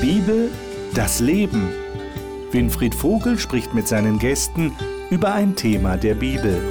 [0.00, 0.48] Bibel,
[0.94, 1.70] das Leben.
[2.52, 4.72] Winfried Vogel spricht mit seinen Gästen
[5.10, 6.62] über ein Thema der Bibel.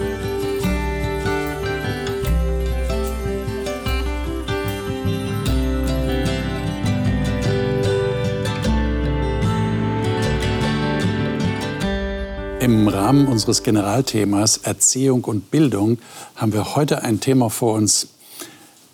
[12.61, 15.97] Im Rahmen unseres Generalthemas Erziehung und Bildung
[16.37, 18.07] haben wir heute ein Thema vor uns.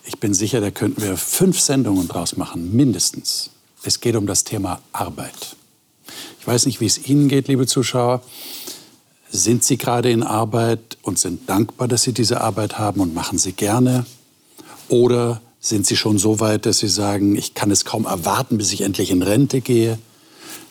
[0.05, 3.52] Ich bin sicher, da könnten wir fünf Sendungen draus machen, mindestens.
[3.83, 5.57] Es geht um das Thema Arbeit.
[6.39, 8.21] Ich weiß nicht, wie es Ihnen geht, liebe Zuschauer.
[9.29, 13.37] Sind Sie gerade in Arbeit und sind dankbar, dass Sie diese Arbeit haben und machen
[13.37, 14.05] sie gerne?
[14.89, 18.71] Oder sind Sie schon so weit, dass Sie sagen, ich kann es kaum erwarten, bis
[18.71, 19.97] ich endlich in Rente gehe?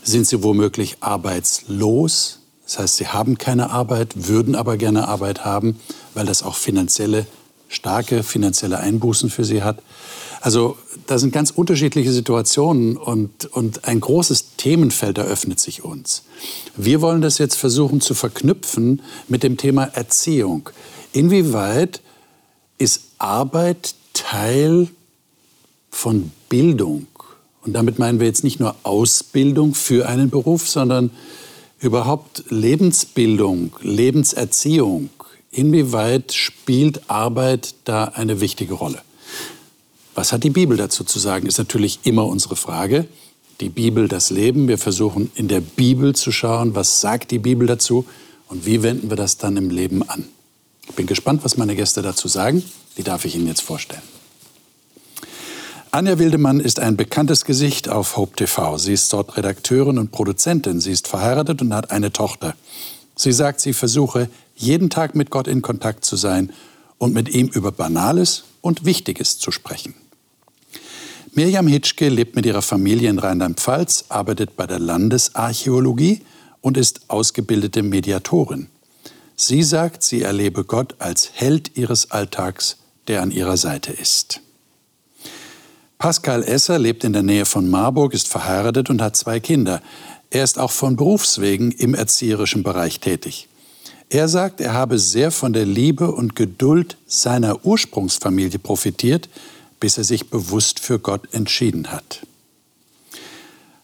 [0.03, 2.39] Sind Sie womöglich arbeitslos?
[2.65, 5.79] Das heißt, Sie haben keine Arbeit, würden aber gerne Arbeit haben,
[6.15, 7.27] weil das auch finanzielle,
[7.69, 9.83] starke finanzielle Einbußen für Sie hat.
[10.43, 10.77] Also
[11.07, 16.25] da sind ganz unterschiedliche Situationen und, und ein großes Themenfeld eröffnet sich uns.
[16.77, 20.69] Wir wollen das jetzt versuchen zu verknüpfen mit dem Thema Erziehung.
[21.13, 22.01] Inwieweit
[22.77, 24.89] ist Arbeit Teil
[25.93, 27.07] von Bildung?
[27.65, 31.11] Und damit meinen wir jetzt nicht nur Ausbildung für einen Beruf, sondern
[31.79, 35.11] überhaupt Lebensbildung, Lebenserziehung.
[35.53, 39.03] Inwieweit spielt Arbeit da eine wichtige Rolle?
[40.15, 43.07] Was hat die Bibel dazu zu sagen, ist natürlich immer unsere Frage.
[43.61, 44.69] Die Bibel, das Leben.
[44.69, 48.05] Wir versuchen in der Bibel zu schauen, was sagt die Bibel dazu
[48.49, 50.27] und wie wenden wir das dann im Leben an.
[50.89, 52.63] Ich bin gespannt, was meine Gäste dazu sagen.
[52.99, 54.03] Die darf ich Ihnen jetzt vorstellen.
[55.91, 58.79] Anja Wildemann ist ein bekanntes Gesicht auf Hope TV.
[58.79, 60.81] Sie ist dort Redakteurin und Produzentin.
[60.81, 62.55] Sie ist verheiratet und hat eine Tochter.
[63.15, 66.53] Sie sagt, sie versuche jeden Tag mit Gott in Kontakt zu sein
[66.99, 69.95] und mit ihm über Banales und Wichtiges zu sprechen.
[71.35, 76.21] Mirjam Hitschke lebt mit ihrer Familie in Rheinland-Pfalz, arbeitet bei der Landesarchäologie
[76.61, 78.69] und ist ausgebildete Mediatorin.
[79.35, 82.77] Sie sagt, sie erlebe Gott als Held ihres Alltags,
[83.09, 84.43] der an ihrer Seite ist.
[85.97, 89.81] Pascal Esser lebt in der Nähe von Marburg, ist verheiratet und hat zwei Kinder.
[90.29, 93.49] Er ist auch von Berufswegen im erzieherischen Bereich tätig.
[94.11, 99.31] Er sagt, er habe sehr von der Liebe und Geduld seiner Ursprungsfamilie profitiert,
[99.83, 102.21] bis er sich bewusst für Gott entschieden hat.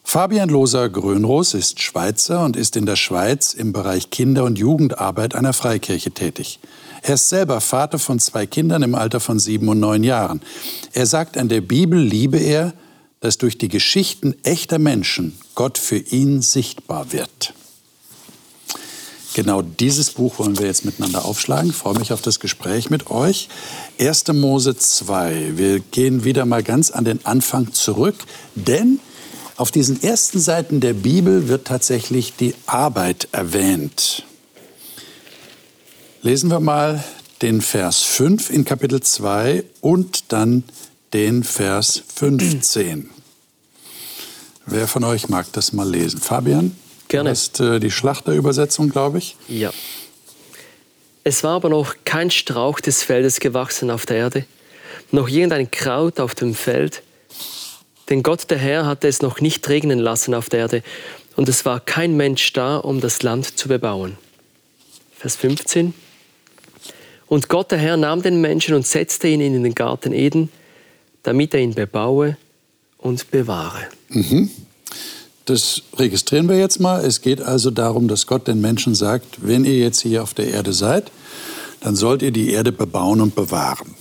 [0.04, 5.34] Fabian Loser Grönros ist Schweizer und ist in der Schweiz im Bereich Kinder- und Jugendarbeit
[5.34, 6.60] einer Freikirche tätig.
[7.02, 10.40] Er ist selber Vater von zwei Kindern im Alter von sieben und neun Jahren.
[10.92, 12.74] Er sagt, an der Bibel liebe er,
[13.18, 17.54] dass durch die Geschichten echter Menschen Gott für ihn sichtbar wird.
[19.38, 21.70] Genau dieses Buch wollen wir jetzt miteinander aufschlagen.
[21.70, 23.48] Ich freue mich auf das Gespräch mit euch.
[24.00, 24.26] 1.
[24.32, 25.52] Mose 2.
[25.56, 28.16] Wir gehen wieder mal ganz an den Anfang zurück,
[28.56, 28.98] denn
[29.54, 34.24] auf diesen ersten Seiten der Bibel wird tatsächlich die Arbeit erwähnt.
[36.22, 37.04] Lesen wir mal
[37.40, 40.64] den Vers 5 in Kapitel 2 und dann
[41.12, 43.08] den Vers 15.
[44.66, 46.18] Wer von euch mag das mal lesen?
[46.18, 46.76] Fabian?
[47.08, 47.30] Gerne.
[47.30, 49.36] Das ist äh, die Schlachterübersetzung, glaube ich.
[49.48, 49.72] Ja.
[51.24, 54.44] Es war aber noch kein Strauch des Feldes gewachsen auf der Erde,
[55.10, 57.02] noch irgendein Kraut auf dem Feld.
[58.08, 60.82] Denn Gott der Herr hatte es noch nicht regnen lassen auf der Erde,
[61.36, 64.18] und es war kein Mensch da, um das Land zu bebauen.
[65.16, 65.94] Vers 15.
[67.28, 70.50] Und Gott der Herr nahm den Menschen und setzte ihn in den Garten Eden,
[71.22, 72.36] damit er ihn bebaue
[72.96, 73.86] und bewahre.
[74.08, 74.50] Mhm.
[75.48, 77.02] Das registrieren wir jetzt mal.
[77.02, 80.48] Es geht also darum, dass Gott den Menschen sagt, wenn ihr jetzt hier auf der
[80.48, 81.10] Erde seid,
[81.80, 83.94] dann sollt ihr die Erde bebauen und bewahren.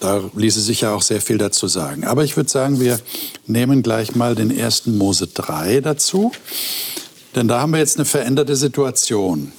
[0.00, 2.04] Da ließe sich ja auch sehr viel dazu sagen.
[2.04, 2.98] Aber ich würde sagen, wir
[3.46, 4.86] nehmen gleich mal den 1.
[4.86, 6.32] Mose 3 dazu.
[7.36, 9.52] Denn da haben wir jetzt eine veränderte Situation.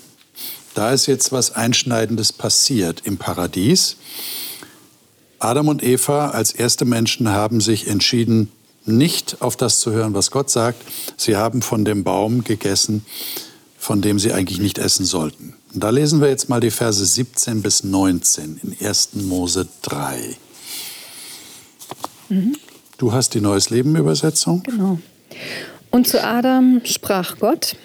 [0.74, 3.96] Da ist jetzt was Einschneidendes passiert im Paradies.
[5.40, 8.52] Adam und Eva als erste Menschen haben sich entschieden,
[8.86, 10.82] nicht auf das zu hören, was Gott sagt.
[11.18, 13.06] Sie haben von dem Baum gegessen,
[13.78, 15.56] von dem sie eigentlich nicht essen sollten.
[15.74, 19.10] Und da lesen wir jetzt mal die Verse 17 bis 19 in 1.
[19.14, 20.36] Mose 3.
[22.30, 22.56] Mhm.
[22.98, 24.64] Du hast die Neues Leben Übersetzung.
[24.64, 25.00] Genau.
[25.92, 27.76] Und zu Adam sprach Gott,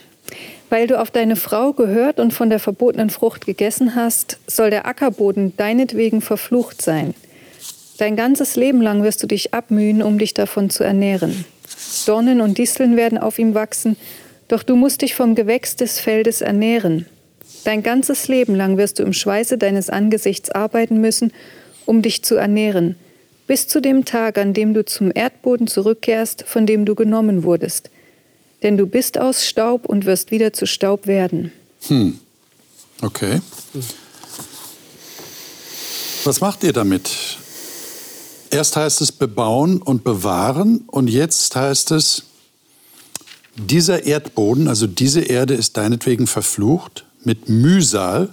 [0.71, 4.87] weil du auf deine Frau gehört und von der verbotenen Frucht gegessen hast, soll der
[4.87, 7.15] Ackerboden deinetwegen verflucht sein.
[7.99, 11.45] Dein ganzes Leben lang wirst du dich abmühen, um dich davon zu ernähren.
[12.07, 13.97] Dornen und Disteln werden auf ihm wachsen,
[14.49, 17.07] doch du musst dich vom Gewächs des Feldes ernähren.
[17.65, 21.33] Dein ganzes Leben lang wirst du im Schweiße deines Angesichts arbeiten müssen,
[21.87, 22.97] um dich zu ernähren.
[23.47, 27.91] bis zu dem Tag, an dem du zum Erdboden zurückkehrst, von dem du genommen wurdest.
[28.63, 31.53] Denn du bist aus Staub und wirst wieder zu Staub werden.
[31.89, 32.19] Hm.
[33.03, 33.41] Okay.
[36.25, 37.11] Was macht ihr damit?
[38.55, 42.23] Erst heißt es bebauen und bewahren und jetzt heißt es,
[43.57, 48.33] dieser Erdboden, also diese Erde ist deinetwegen verflucht, mit Mühsal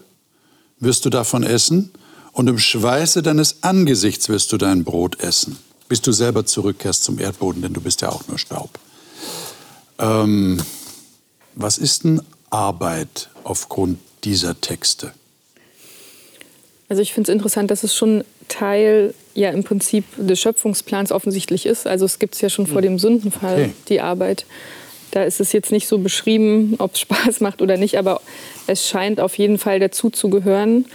[0.80, 1.90] wirst du davon essen
[2.34, 5.58] und im Schweiße deines Angesichts wirst du dein Brot essen,
[5.90, 8.70] bis du selber zurückkehrst zum Erdboden, denn du bist ja auch nur Staub.
[9.98, 10.62] Ähm,
[11.56, 12.22] was ist denn
[12.52, 15.14] Arbeit aufgrund dieser Texte?
[16.90, 21.66] Also ich finde es interessant, dass es schon Teil ja im Prinzip des Schöpfungsplans offensichtlich
[21.66, 21.88] ist.
[21.88, 22.84] Also es gibt es ja schon vor hm.
[22.84, 23.74] dem Sündenfall, okay.
[23.90, 24.46] die Arbeit.
[25.12, 28.22] Da ist es jetzt nicht so beschrieben, ob es Spaß macht oder nicht, aber
[28.68, 30.86] es scheint auf jeden Fall dazu zu gehören.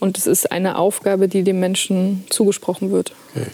[0.00, 3.12] Und es ist eine Aufgabe, die dem Menschen zugesprochen wird.
[3.34, 3.46] Okay.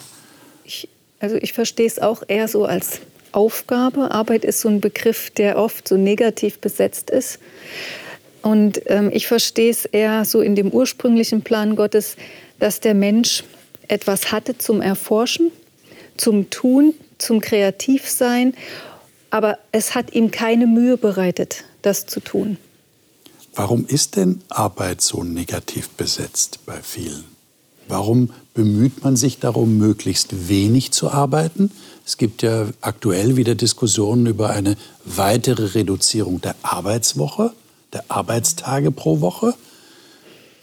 [0.64, 0.88] Ich,
[1.20, 3.00] also ich verstehe es auch eher so als
[3.32, 4.10] Aufgabe.
[4.10, 7.38] Arbeit ist so ein Begriff, der oft so negativ besetzt ist.
[8.42, 12.16] Und ähm, ich verstehe es eher so in dem ursprünglichen Plan Gottes,
[12.58, 13.44] dass der Mensch
[13.90, 15.50] etwas hatte zum Erforschen,
[16.16, 18.54] zum Tun, zum Kreativsein,
[19.30, 22.56] aber es hat ihm keine Mühe bereitet, das zu tun.
[23.54, 27.24] Warum ist denn Arbeit so negativ besetzt bei vielen?
[27.88, 31.72] Warum bemüht man sich darum, möglichst wenig zu arbeiten?
[32.06, 37.52] Es gibt ja aktuell wieder Diskussionen über eine weitere Reduzierung der Arbeitswoche,
[37.92, 39.54] der Arbeitstage pro Woche.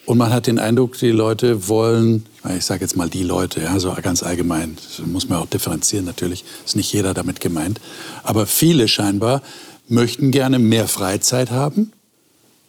[0.06, 3.80] Und man hat den Eindruck, die Leute wollen, ich sage jetzt mal die Leute, ja,
[3.80, 7.82] so ganz allgemein, das muss man auch differenzieren natürlich, ist nicht jeder damit gemeint,
[8.24, 9.42] aber viele scheinbar
[9.88, 11.92] möchten gerne mehr Freizeit haben,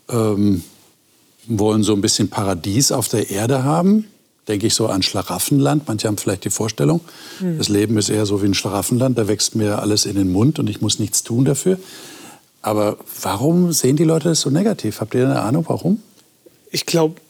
[0.08, 0.62] ähm,
[1.46, 4.04] wollen so ein bisschen Paradies auf der Erde haben.
[4.46, 5.86] Denke ich so an Schlaraffenland.
[5.88, 7.00] Manche haben vielleicht die Vorstellung,
[7.40, 7.58] mhm.
[7.58, 10.58] das Leben ist eher so wie ein Schlaraffenland, da wächst mir alles in den Mund
[10.58, 11.78] und ich muss nichts tun dafür.
[12.62, 15.00] Aber warum sehen die Leute das so negativ?
[15.00, 16.02] Habt ihr eine Ahnung, warum?
[16.70, 17.20] Ich glaube,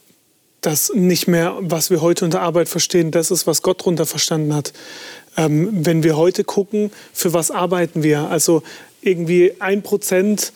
[0.60, 4.55] dass nicht mehr, was wir heute unter Arbeit verstehen, das ist, was Gott darunter verstanden
[4.55, 4.72] hat.
[5.37, 8.28] Ähm, wenn wir heute gucken, für was arbeiten wir?
[8.28, 8.62] Also
[9.00, 10.52] irgendwie ein Prozent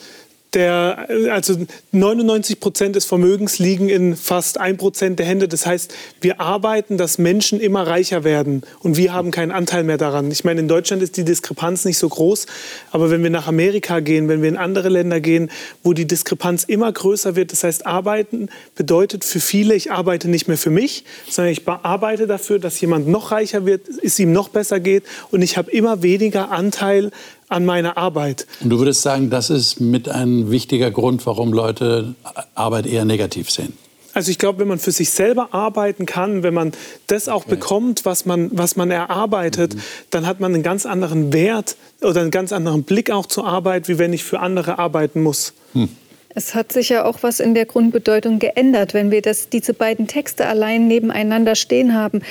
[0.54, 1.56] der, also
[1.92, 5.48] 99 Prozent des Vermögens liegen in fast ein Prozent der Hände.
[5.48, 9.98] Das heißt, wir arbeiten, dass Menschen immer reicher werden und wir haben keinen Anteil mehr
[9.98, 10.30] daran.
[10.30, 12.46] Ich meine, in Deutschland ist die Diskrepanz nicht so groß,
[12.90, 15.50] aber wenn wir nach Amerika gehen, wenn wir in andere Länder gehen,
[15.82, 20.48] wo die Diskrepanz immer größer wird, das heißt, arbeiten bedeutet für viele, ich arbeite nicht
[20.48, 24.48] mehr für mich, sondern ich arbeite dafür, dass jemand noch reicher wird, es ihm noch
[24.48, 27.10] besser geht und ich habe immer weniger Anteil
[27.52, 28.46] an meiner Arbeit.
[28.60, 32.14] Und du würdest sagen, das ist mit ein wichtiger Grund, warum Leute
[32.54, 33.74] Arbeit eher negativ sehen?
[34.14, 36.72] Also ich glaube, wenn man für sich selber arbeiten kann, wenn man
[37.06, 37.54] das auch okay.
[37.54, 39.80] bekommt, was man, was man erarbeitet, mhm.
[40.10, 43.88] dann hat man einen ganz anderen Wert oder einen ganz anderen Blick auch zur Arbeit,
[43.88, 45.54] wie wenn ich für andere arbeiten muss.
[45.72, 45.88] Hm.
[46.34, 48.94] Es hat sich ja auch was in der Grundbedeutung geändert.
[48.94, 52.22] Wenn wir das, diese beiden Texte allein nebeneinander stehen haben,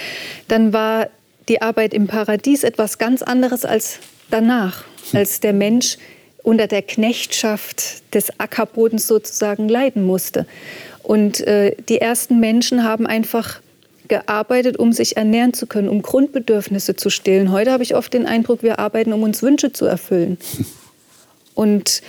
[0.47, 1.07] dann war
[1.47, 4.00] die Arbeit im Paradies etwas ganz anderes als
[4.31, 5.98] danach als der Mensch
[6.44, 10.45] unter der Knechtschaft des Ackerbodens sozusagen leiden musste.
[11.03, 13.62] Und äh, die ersten Menschen haben einfach
[14.07, 17.52] gearbeitet, um sich ernähren zu können, um Grundbedürfnisse zu stillen.
[17.52, 20.37] Heute habe ich oft den Eindruck, wir arbeiten, um uns Wünsche zu erfüllen.
[21.56, 22.02] Und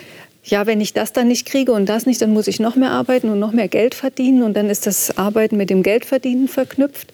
[0.44, 2.90] ja, wenn ich das dann nicht kriege und das nicht, dann muss ich noch mehr
[2.90, 7.12] arbeiten und noch mehr Geld verdienen und dann ist das Arbeiten mit dem Geldverdienen verknüpft.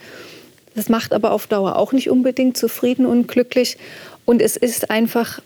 [0.74, 3.76] Das macht aber auf Dauer auch nicht unbedingt zufrieden und glücklich.
[4.24, 5.40] Und es ist einfach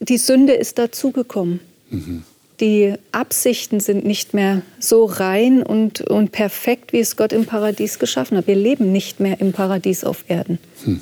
[0.00, 1.60] die Sünde ist dazugekommen.
[1.90, 2.22] Mhm.
[2.60, 8.00] Die Absichten sind nicht mehr so rein und, und perfekt, wie es Gott im Paradies
[8.00, 8.48] geschaffen hat.
[8.48, 10.58] Wir leben nicht mehr im Paradies auf Erden.
[10.84, 11.00] Hm.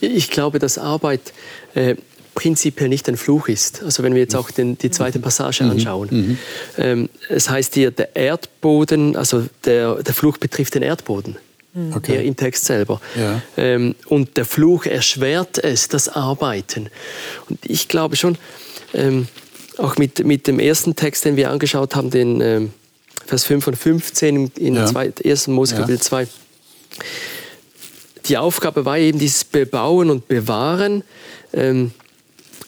[0.00, 1.32] Ich glaube, dass Arbeit
[1.74, 1.96] äh,
[2.34, 3.82] prinzipiell nicht ein Fluch ist.
[3.82, 5.70] Also wenn wir jetzt auch den, die zweite Passage mhm.
[5.70, 6.08] anschauen.
[6.10, 6.38] Mhm.
[6.78, 11.36] Ähm, es heißt hier, der Erdboden, also der, der Fluch betrifft den Erdboden.
[11.72, 11.94] Mhm.
[11.94, 12.26] Okay.
[12.26, 13.00] im Text selber.
[13.14, 13.42] Ja.
[13.56, 16.88] Ähm, und der Fluch erschwert es, das Arbeiten.
[17.48, 18.36] Und ich glaube schon,
[18.92, 19.28] ähm,
[19.78, 22.72] auch mit, mit dem ersten Text, den wir angeschaut haben, den ähm,
[23.24, 24.90] Vers 5 und 15 in ja.
[25.24, 25.48] 1.
[25.48, 26.02] Mose Kapitel ja.
[26.02, 26.26] 2,
[28.26, 31.04] die Aufgabe war eben dieses Bebauen und Bewahren.
[31.52, 31.92] Ähm,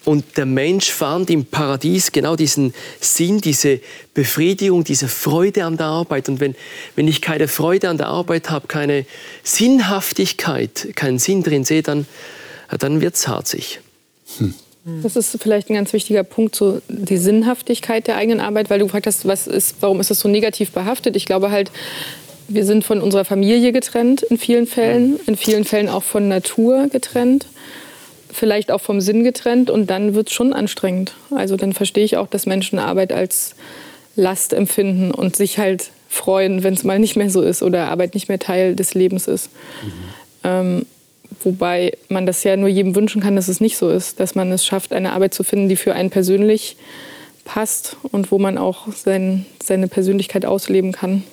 [0.05, 3.81] und der Mensch fand im Paradies genau diesen Sinn, diese
[4.15, 6.29] Befriedigung, diese Freude an der Arbeit.
[6.29, 6.55] Und wenn,
[6.97, 9.07] wenn ich keine Freude an der Arbeit habe, keine
[9.45, 12.07] Sinnhaftigkeit, keinen Sinn drin sehe, dann,
[12.79, 13.81] dann wird es harzig.
[14.39, 14.55] Hm.
[15.03, 18.87] Das ist vielleicht ein ganz wichtiger Punkt, so die Sinnhaftigkeit der eigenen Arbeit, weil du
[18.87, 21.15] gefragt hast, was ist, warum ist das so negativ behaftet?
[21.15, 21.71] Ich glaube halt,
[22.49, 26.89] wir sind von unserer Familie getrennt in vielen Fällen, in vielen Fällen auch von Natur
[26.89, 27.47] getrennt,
[28.33, 31.15] vielleicht auch vom Sinn getrennt und dann wird es schon anstrengend.
[31.31, 33.55] Also dann verstehe ich auch, dass Menschen Arbeit als
[34.17, 38.15] Last empfinden und sich halt freuen, wenn es mal nicht mehr so ist oder Arbeit
[38.15, 39.51] nicht mehr Teil des Lebens ist.
[39.83, 39.93] Mhm.
[40.45, 40.87] Ähm,
[41.43, 44.53] wobei man das ja nur jedem wünschen kann, dass es nicht so ist, dass man
[44.53, 46.77] es schafft, eine Arbeit zu finden, die für einen persönlich
[47.45, 51.25] passt und wo man auch sein, seine Persönlichkeit ausleben kann.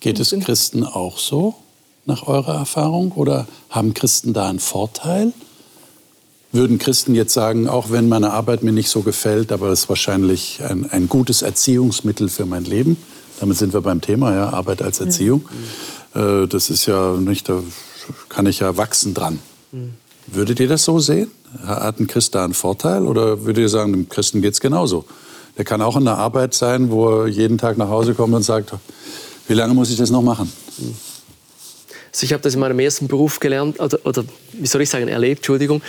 [0.00, 1.54] Geht es Christen auch so,
[2.04, 3.12] nach eurer Erfahrung?
[3.12, 5.32] Oder haben Christen da einen Vorteil?
[6.54, 9.88] Würden Christen jetzt sagen, auch wenn meine Arbeit mir nicht so gefällt, aber es ist
[9.88, 12.96] wahrscheinlich ein, ein gutes Erziehungsmittel für mein Leben?
[13.40, 15.44] Damit sind wir beim Thema, ja, Arbeit als Erziehung.
[16.14, 16.48] Mhm.
[16.48, 17.60] das ist ja nicht, da
[18.28, 19.40] kann ich ja wachsen dran.
[19.72, 19.94] Mhm.
[20.28, 21.32] Würdet ihr das so sehen?
[21.66, 23.04] Hat ein Christ da einen Vorteil?
[23.04, 25.06] Oder würdet ihr sagen, dem Christen geht es genauso?
[25.58, 28.44] Der kann auch in der Arbeit sein, wo er jeden Tag nach Hause kommt und
[28.44, 28.72] sagt,
[29.48, 30.52] wie lange muss ich das noch machen?
[32.12, 35.08] Also ich habe das in meinem ersten Beruf gelernt, oder, oder wie soll ich sagen,
[35.08, 35.82] erlebt, Entschuldigung,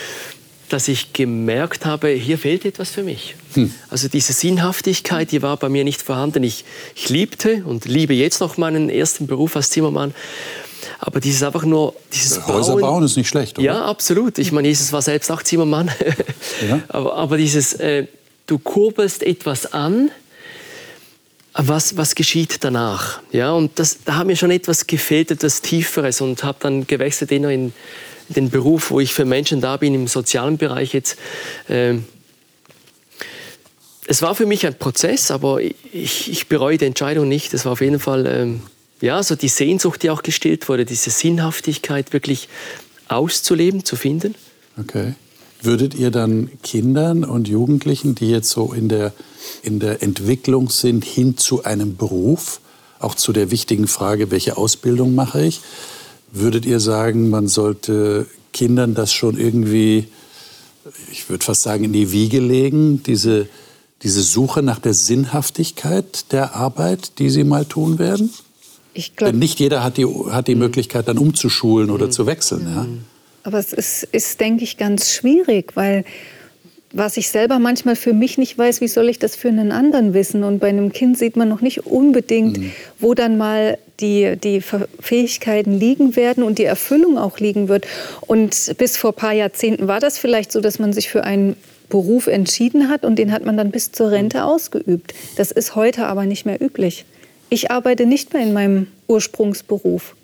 [0.70, 3.36] dass ich gemerkt habe, hier fehlt etwas für mich.
[3.54, 3.72] Hm.
[3.90, 6.44] Also diese Sinnhaftigkeit, die war bei mir nicht vorhanden.
[6.44, 10.14] Ich, ich liebte und liebe jetzt noch meinen ersten Beruf als Zimmermann.
[11.00, 12.56] Aber dieses einfach nur, dieses Bauen.
[12.56, 13.66] Häuser bauen ist nicht schlecht, oder?
[13.66, 14.38] Ja, absolut.
[14.38, 15.92] Ich meine, Jesus war selbst auch Zimmermann.
[16.68, 16.82] Ja.
[16.88, 18.08] aber, aber dieses, äh,
[18.48, 20.12] du kurbelst etwas an,
[21.54, 23.22] was, was geschieht danach?
[23.32, 27.32] Ja, und das, da hat mir schon etwas gefehlt, etwas Tieferes und habe dann gewechselt
[27.32, 27.74] in, in
[28.30, 31.18] den Beruf, wo ich für Menschen da bin, im sozialen Bereich jetzt.
[31.68, 31.96] Äh,
[34.08, 37.54] es war für mich ein Prozess, aber ich, ich bereue die Entscheidung nicht.
[37.54, 38.62] Es war auf jeden Fall ähm,
[39.02, 42.48] ja, so die Sehnsucht, die auch gestillt wurde, diese Sinnhaftigkeit wirklich
[43.08, 44.36] auszuleben, zu finden.
[44.80, 45.14] Okay.
[45.62, 49.14] Würdet ihr dann Kindern und Jugendlichen, die jetzt so in der,
[49.64, 52.62] in der Entwicklung sind, hin zu einem Beruf,
[53.00, 55.62] auch zu der wichtigen Frage, welche Ausbildung mache ich,
[56.36, 60.08] würdet ihr sagen, man sollte Kindern das schon irgendwie,
[61.12, 63.48] ich würde fast sagen, in die Wiege legen, diese,
[64.04, 68.32] diese Suche nach der Sinnhaftigkeit der Arbeit, die sie mal tun werden?
[68.94, 72.12] Ich glaub, Denn nicht jeder hat die, hat die Möglichkeit, dann umzuschulen oder mhm.
[72.12, 72.68] zu wechseln.
[72.68, 72.88] Ja?
[73.44, 76.06] Aber es ist, ist, denke ich, ganz schwierig, weil
[76.92, 80.14] was ich selber manchmal für mich nicht weiß, wie soll ich das für einen anderen
[80.14, 80.44] wissen?
[80.44, 82.72] Und bei einem Kind sieht man noch nicht unbedingt, mhm.
[83.00, 87.86] wo dann mal die, die Fähigkeiten liegen werden und die Erfüllung auch liegen wird.
[88.22, 91.56] Und bis vor ein paar Jahrzehnten war das vielleicht so, dass man sich für einen
[91.90, 95.14] Beruf entschieden hat und den hat man dann bis zur Rente ausgeübt.
[95.38, 97.06] Das ist heute aber nicht mehr üblich.
[97.50, 100.16] Ich arbeite nicht mehr in meinem Ursprungsberuf.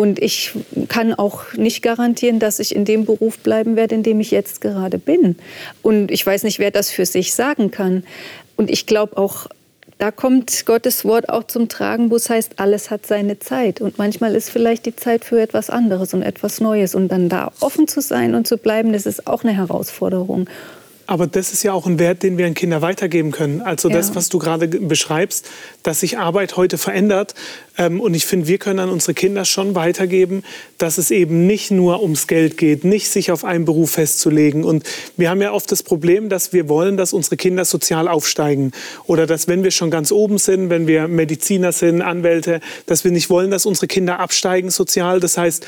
[0.00, 0.52] Und ich
[0.88, 4.62] kann auch nicht garantieren, dass ich in dem Beruf bleiben werde, in dem ich jetzt
[4.62, 5.36] gerade bin.
[5.82, 8.04] Und ich weiß nicht, wer das für sich sagen kann.
[8.56, 9.48] Und ich glaube auch,
[9.98, 13.82] da kommt Gottes Wort auch zum Tragen, wo es heißt, alles hat seine Zeit.
[13.82, 16.94] Und manchmal ist vielleicht die Zeit für etwas anderes und etwas Neues.
[16.94, 20.48] Und dann da offen zu sein und zu bleiben, das ist auch eine Herausforderung.
[21.10, 23.62] Aber das ist ja auch ein Wert, den wir an Kinder weitergeben können.
[23.62, 23.96] Also ja.
[23.96, 25.44] das, was du gerade beschreibst,
[25.82, 27.34] dass sich Arbeit heute verändert.
[27.76, 30.44] Ähm, und ich finde, wir können an unsere Kinder schon weitergeben,
[30.78, 34.62] dass es eben nicht nur ums Geld geht, nicht sich auf einen Beruf festzulegen.
[34.62, 34.84] Und
[35.16, 38.70] wir haben ja oft das Problem, dass wir wollen, dass unsere Kinder sozial aufsteigen.
[39.06, 43.10] Oder dass, wenn wir schon ganz oben sind, wenn wir Mediziner sind, Anwälte, dass wir
[43.10, 45.18] nicht wollen, dass unsere Kinder absteigen sozial.
[45.18, 45.66] Das heißt,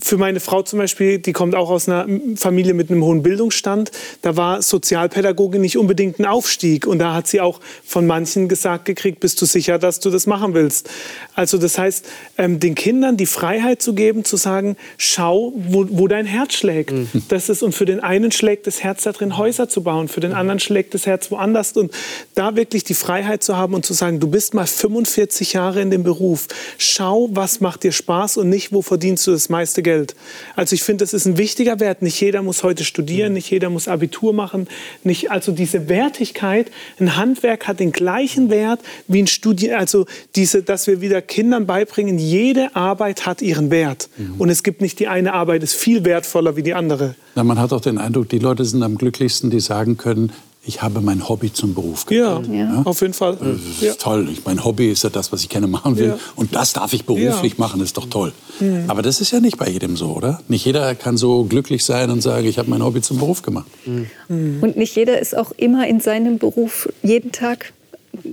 [0.00, 3.90] für meine Frau zum Beispiel, die kommt auch aus einer Familie mit einem hohen Bildungsstand,
[4.22, 6.86] da war Sozialpädagogin nicht unbedingt ein Aufstieg.
[6.86, 10.26] Und da hat sie auch von manchen gesagt gekriegt, bist du sicher, dass du das
[10.26, 10.90] machen willst?
[11.34, 16.08] Also das heißt, ähm, den Kindern die Freiheit zu geben, zu sagen, schau, wo, wo
[16.08, 16.92] dein Herz schlägt.
[16.92, 17.08] Mhm.
[17.28, 20.20] Das ist, und für den einen schlägt das Herz da drin, Häuser zu bauen, für
[20.20, 21.72] den anderen schlägt das Herz woanders.
[21.72, 21.92] Und
[22.34, 25.90] da wirklich die Freiheit zu haben und zu sagen, du bist mal 45 Jahre in
[25.90, 26.48] dem Beruf.
[26.76, 30.14] Schau, was macht dir Spaß und nicht, wo verdienst du das meiste meiste Geld.
[30.56, 32.02] Also ich finde, das ist ein wichtiger Wert.
[32.02, 34.66] Nicht jeder muss heute studieren, nicht jeder muss Abitur machen.
[35.04, 39.74] Nicht, also diese Wertigkeit, ein Handwerk hat den gleichen Wert wie ein Studium.
[39.76, 44.08] Also diese, dass wir wieder Kindern beibringen, jede Arbeit hat ihren Wert.
[44.16, 44.34] Mhm.
[44.38, 47.14] Und es gibt nicht die eine Arbeit ist viel wertvoller wie die andere.
[47.34, 50.82] Na, man hat auch den Eindruck, die Leute sind am glücklichsten, die sagen können, ich
[50.82, 52.46] habe mein Hobby zum Beruf gemacht.
[52.48, 53.36] Ja, ja, auf jeden Fall.
[53.40, 53.94] Das ist ja.
[53.94, 54.28] toll.
[54.30, 56.08] Ich, mein Hobby ist ja das, was ich gerne machen will.
[56.08, 56.18] Ja.
[56.36, 58.32] Und das darf ich beruflich machen, ist doch toll.
[58.60, 58.84] Mhm.
[58.88, 60.42] Aber das ist ja nicht bei jedem so, oder?
[60.48, 63.66] Nicht jeder kann so glücklich sein und sagen, ich habe mein Hobby zum Beruf gemacht.
[63.86, 64.58] Mhm.
[64.60, 67.72] Und nicht jeder ist auch immer in seinem Beruf jeden Tag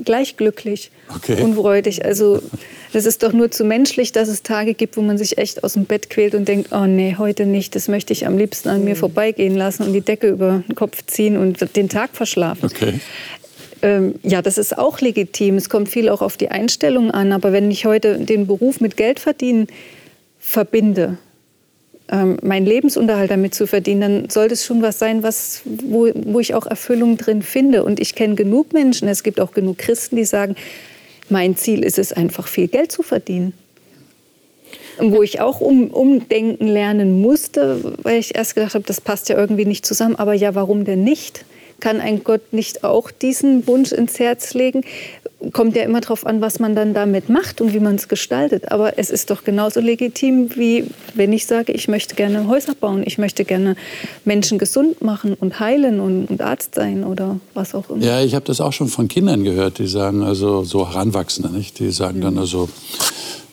[0.03, 1.41] gleich glücklich okay.
[1.41, 2.05] und freudig.
[2.05, 2.41] Also
[2.93, 5.73] das ist doch nur zu menschlich, dass es Tage gibt, wo man sich echt aus
[5.73, 8.83] dem Bett quält und denkt, oh nee, heute nicht, das möchte ich am liebsten an
[8.83, 8.99] mir mhm.
[8.99, 12.65] vorbeigehen lassen und die Decke über den Kopf ziehen und den Tag verschlafen.
[12.65, 12.99] Okay.
[13.81, 15.55] ähm, ja, das ist auch legitim.
[15.55, 17.31] Es kommt viel auch auf die Einstellung an.
[17.31, 19.67] Aber wenn ich heute den Beruf mit Geld verdienen
[20.39, 21.17] verbinde,
[22.11, 26.39] ähm, meinen Lebensunterhalt damit zu verdienen, dann sollte es schon was sein, was, wo, wo
[26.39, 27.83] ich auch Erfüllung drin finde.
[27.83, 30.55] Und ich kenne genug Menschen, es gibt auch genug Christen, die sagen,
[31.29, 33.53] mein Ziel ist es einfach, viel Geld zu verdienen.
[34.99, 39.37] Wo ich auch um, umdenken lernen musste, weil ich erst gedacht habe, das passt ja
[39.37, 40.15] irgendwie nicht zusammen.
[40.15, 41.43] Aber ja, warum denn nicht?
[41.79, 44.83] Kann ein Gott nicht auch diesen Wunsch ins Herz legen?
[45.51, 48.71] Kommt ja immer darauf an, was man dann damit macht und wie man es gestaltet.
[48.71, 53.03] Aber es ist doch genauso legitim, wie wenn ich sage, ich möchte gerne Häuser bauen,
[53.05, 53.75] ich möchte gerne
[54.23, 58.03] Menschen gesund machen und heilen und, und Arzt sein oder was auch immer.
[58.03, 61.79] Ja, ich habe das auch schon von Kindern gehört, die sagen, also so Heranwachsende, nicht?
[61.79, 62.69] Die sagen dann also,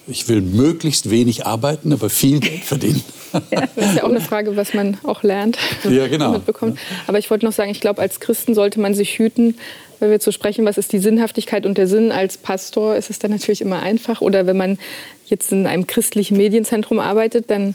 [0.07, 3.03] ich will möglichst wenig arbeiten, aber viel Geld verdienen.
[3.51, 5.57] Ja, das ist ja auch eine Frage, was man auch lernt.
[5.89, 6.33] Ja, genau.
[6.33, 6.79] Mitbekommt.
[7.07, 9.57] Aber ich wollte noch sagen, ich glaube, als Christen sollte man sich hüten,
[10.01, 12.13] wenn wir zu sprechen, was ist die Sinnhaftigkeit und der Sinn.
[12.13, 14.21] Als Pastor ist es dann natürlich immer einfach.
[14.21, 14.79] Oder wenn man
[15.25, 17.75] jetzt in einem christlichen Medienzentrum arbeitet, dann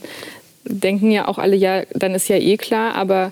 [0.63, 2.93] denken ja auch alle, ja, dann ist ja eh klar.
[2.93, 3.31] Aber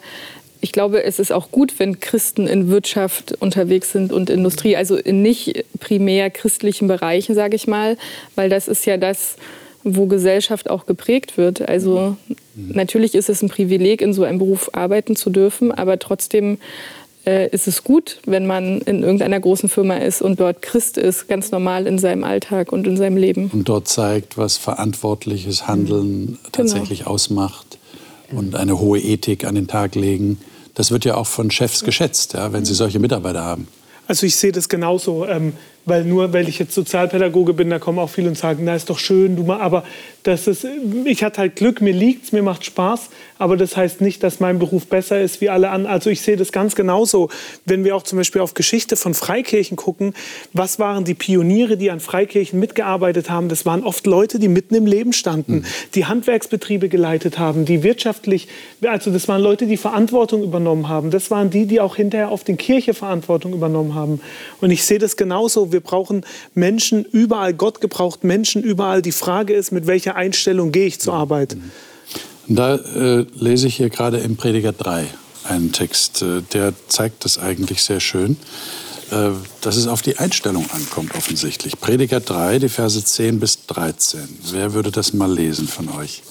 [0.65, 4.95] ich glaube, es ist auch gut, wenn Christen in Wirtschaft unterwegs sind und Industrie, also
[4.95, 7.98] in nicht primär christlichen Bereichen, sage ich mal,
[8.34, 9.36] weil das ist ja das,
[9.84, 11.69] wo Gesellschaft auch geprägt wird.
[11.69, 12.17] Also
[12.55, 12.72] mhm.
[12.74, 16.57] natürlich ist es ein Privileg, in so einem Beruf arbeiten zu dürfen, aber trotzdem
[17.27, 21.27] äh, ist es gut, wenn man in irgendeiner großen Firma ist und dort Christ ist,
[21.27, 23.51] ganz normal in seinem Alltag und in seinem Leben.
[23.53, 26.39] Und dort zeigt, was verantwortliches Handeln genau.
[26.51, 27.77] tatsächlich ausmacht
[28.31, 30.39] und eine hohe Ethik an den Tag legen.
[30.75, 33.67] Das wird ja auch von Chefs geschätzt, ja, wenn sie solche Mitarbeiter haben.
[34.08, 35.25] Also ich sehe das genauso.
[35.25, 35.53] Ähm,
[35.86, 38.89] weil nur weil ich jetzt Sozialpädagoge bin, da kommen auch viele und sagen, na ist
[38.89, 39.84] doch schön, du mal, aber
[40.24, 40.65] das ist,
[41.06, 44.58] ich hatte halt Glück, mir liegt's, mir macht Spaß, aber das heißt nicht, dass mein
[44.58, 45.94] Beruf besser ist wie alle anderen.
[45.94, 47.30] Also ich sehe das ganz genauso,
[47.65, 50.15] wenn wir auch zum Beispiel auf Geschichte von Freikirchen gucken,
[50.54, 53.50] was waren die Pioniere, die an Freikirchen mitgearbeitet haben?
[53.50, 55.65] Das waren oft Leute, die mitten im Leben standen, mhm.
[55.94, 58.48] die Handwerksbetriebe geleitet haben, die wirtschaftlich,
[58.81, 61.12] also das waren Leute, die Verantwortung übernommen haben.
[61.12, 64.22] Das waren die, die auch hinterher auf den Kirche Verantwortung übernommen haben.
[64.59, 67.53] Und ich sehe das genauso wir brauchen Menschen überall.
[67.53, 69.01] Gott gebraucht Menschen überall.
[69.01, 71.57] Die Frage ist, mit welcher Einstellung gehe ich zur Arbeit?
[72.48, 75.07] Da äh, lese ich hier gerade im Prediger 3
[75.44, 78.38] einen Text, äh, der zeigt das eigentlich sehr schön,
[79.11, 81.77] äh, dass es auf die Einstellung ankommt offensichtlich.
[81.81, 84.22] Prediger 3, die Verse 10 bis 13.
[84.51, 86.24] Wer würde das mal lesen von euch?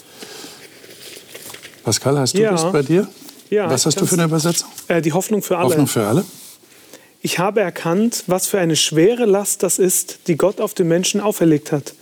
[1.84, 2.52] Pascal, hast du ja.
[2.52, 3.06] das bei dir?
[3.50, 3.68] Ja.
[3.68, 4.70] Was hast du für eine Übersetzung?
[4.88, 5.66] Äh, die Hoffnung für alle.
[5.66, 6.24] Hoffnung für alle
[7.24, 11.22] ich habe erkannt, was für eine schwere Last das ist, die Gott auf den Menschen
[11.22, 11.94] auferlegt hat.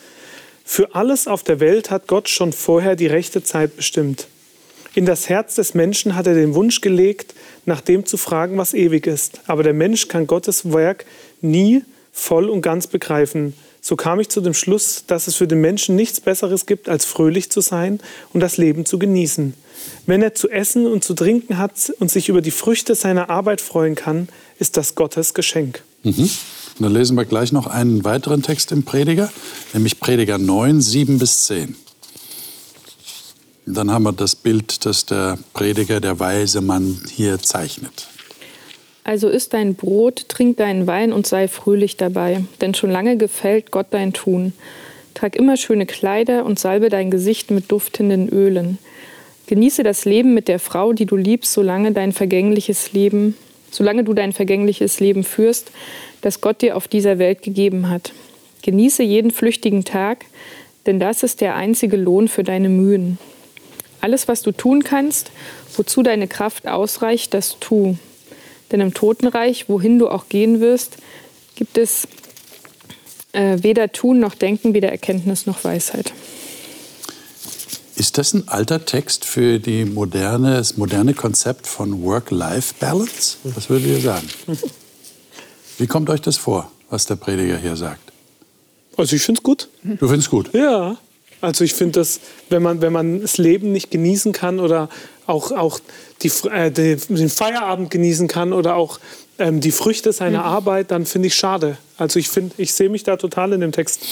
[0.65, 4.27] Für alles auf der Welt hat Gott schon vorher die rechte Zeit bestimmt.
[4.97, 8.75] In das Herz des Menschen hat er den Wunsch gelegt, nach dem zu fragen, was
[8.75, 9.41] ewig ist.
[9.47, 11.07] Aber der Mensch kann Gottes Werk
[11.41, 13.55] nie voll und ganz begreifen.
[13.85, 17.05] So kam ich zu dem Schluss, dass es für den Menschen nichts Besseres gibt, als
[17.05, 17.99] fröhlich zu sein
[18.33, 19.55] und das Leben zu genießen.
[20.07, 23.61] Wenn er zu essen und zu trinken hat und sich über die Früchte seiner Arbeit
[23.61, 24.29] freuen kann,
[24.61, 25.83] ist das Gottes Geschenk.
[26.05, 26.31] Mhm.
[26.79, 29.33] dann lesen wir gleich noch einen weiteren Text im Prediger,
[29.73, 31.75] nämlich Prediger 9, 7 bis 10.
[33.67, 38.09] Und dann haben wir das Bild, das der Prediger, der weise Mann hier zeichnet.
[39.05, 43.73] Also isst dein Brot, trink deinen Wein und sei fröhlich dabei, denn schon lange gefällt
[43.73, 44.53] Gott dein Tun.
[45.15, 48.79] Trag immer schöne Kleider und salbe dein Gesicht mit duftenden Ölen.
[49.47, 53.37] Genieße das Leben mit der Frau, die du liebst, solange dein vergängliches Leben,
[53.71, 55.73] solange du dein vergängliches Leben führst,
[56.21, 58.13] das Gott dir auf dieser Welt gegeben hat.
[58.63, 60.25] Genieße jeden flüchtigen Tag,
[60.87, 63.19] denn das ist der einzige Lohn für deine Mühen.
[64.01, 65.33] Alles, was du tun kannst,
[65.77, 67.97] wozu deine Kraft ausreicht, das tu.
[68.73, 70.97] Denn im Totenreich, wohin du auch gehen wirst,
[71.55, 72.09] gibt es
[73.33, 76.13] äh, weder Tun noch Denken, weder Erkenntnis noch Weisheit.
[77.97, 83.37] Ist das ein alter Text für die moderne, das moderne Konzept von Work-Life-Balance?
[83.45, 84.29] Was würdet ihr sagen?
[85.79, 88.13] Wie kommt euch das vor, was der Prediger hier sagt?
[88.97, 89.69] Also ich finde es gut.
[89.83, 90.53] Du findest gut?
[90.55, 90.97] Ja.
[91.43, 94.89] Also ich finde das, wenn man, wenn man das Leben nicht genießen kann oder
[95.27, 95.81] auch, auch
[96.23, 98.99] die, äh, den Feierabend genießen kann oder auch
[99.39, 100.45] ähm, die Früchte seiner mhm.
[100.47, 101.77] Arbeit, dann finde ich schade.
[101.99, 104.03] Also ich finde, ich sehe mich da total in dem Text.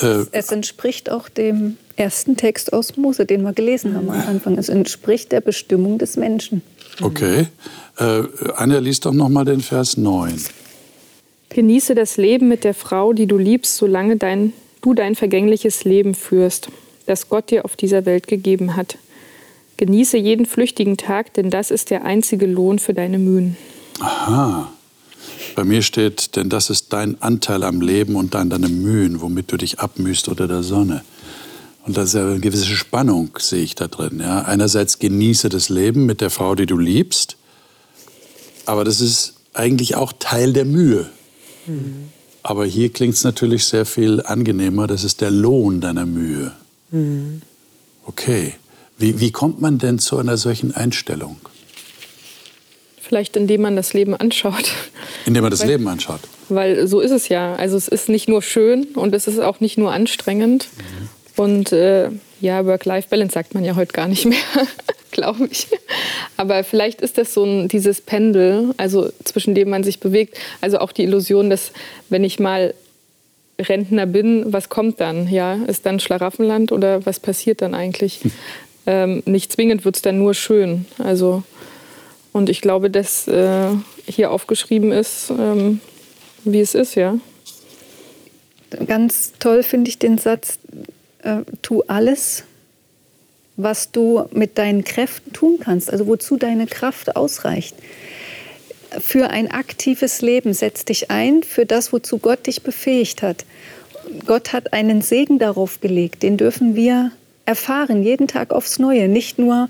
[0.00, 4.58] Äh, es entspricht auch dem ersten Text aus Mose, den wir gelesen haben am Anfang.
[4.58, 6.62] Es entspricht der Bestimmung des Menschen.
[7.02, 7.46] Okay.
[7.98, 8.22] Äh,
[8.56, 10.44] Anja, liest doch noch mal den Vers 9.
[11.50, 16.14] Genieße das Leben mit der Frau, die du liebst, solange dein, du dein vergängliches Leben
[16.14, 16.68] führst,
[17.06, 18.98] das Gott dir auf dieser Welt gegeben hat.
[19.76, 23.56] Genieße jeden flüchtigen Tag, denn das ist der einzige Lohn für deine Mühen.
[24.00, 24.70] Aha.
[25.54, 29.50] Bei mir steht, denn das ist dein Anteil am Leben und dann deine Mühen, womit
[29.52, 31.02] du dich abmühst unter der Sonne.
[31.86, 34.20] Und da ist ja eine gewisse Spannung, sehe ich da drin.
[34.20, 34.42] Ja?
[34.42, 37.36] Einerseits genieße das Leben mit der Frau, die du liebst,
[38.66, 41.10] aber das ist eigentlich auch Teil der Mühe.
[41.66, 42.10] Mhm.
[42.42, 46.52] Aber hier klingt es natürlich sehr viel angenehmer, das ist der Lohn deiner Mühe.
[46.90, 47.42] Mhm.
[48.06, 48.54] Okay.
[48.98, 51.36] Wie, wie kommt man denn zu einer solchen Einstellung?
[53.00, 54.72] Vielleicht indem man das Leben anschaut.
[55.26, 56.20] Indem man das weil, Leben anschaut.
[56.48, 57.56] Weil so ist es ja.
[57.56, 60.68] Also es ist nicht nur schön und es ist auch nicht nur anstrengend.
[60.76, 61.42] Mhm.
[61.42, 64.38] Und äh, ja, Work-Life-Balance sagt man ja heute gar nicht mehr,
[65.12, 65.68] glaube ich.
[66.36, 70.38] Aber vielleicht ist das so ein, dieses Pendel, also zwischen dem man sich bewegt.
[70.60, 71.72] Also auch die Illusion, dass
[72.08, 72.74] wenn ich mal
[73.58, 75.28] Rentner bin, was kommt dann?
[75.28, 78.22] Ja, ist dann Schlaraffenland oder was passiert dann eigentlich?
[78.22, 78.32] Hm.
[78.86, 80.86] Ähm, nicht zwingend wird es dann nur schön.
[80.98, 81.42] Also,
[82.32, 83.68] und ich glaube, dass äh,
[84.06, 85.80] hier aufgeschrieben ist, ähm,
[86.44, 87.18] wie es ist, ja.
[88.86, 90.58] Ganz toll finde ich den Satz,
[91.22, 92.44] äh, tu alles,
[93.62, 97.74] was du mit deinen Kräften tun kannst, also wozu deine Kraft ausreicht.
[98.98, 103.44] Für ein aktives Leben setz dich ein, für das, wozu Gott dich befähigt hat.
[104.26, 107.12] Gott hat einen Segen darauf gelegt, den dürfen wir
[107.46, 109.68] erfahren, jeden Tag aufs Neue, nicht nur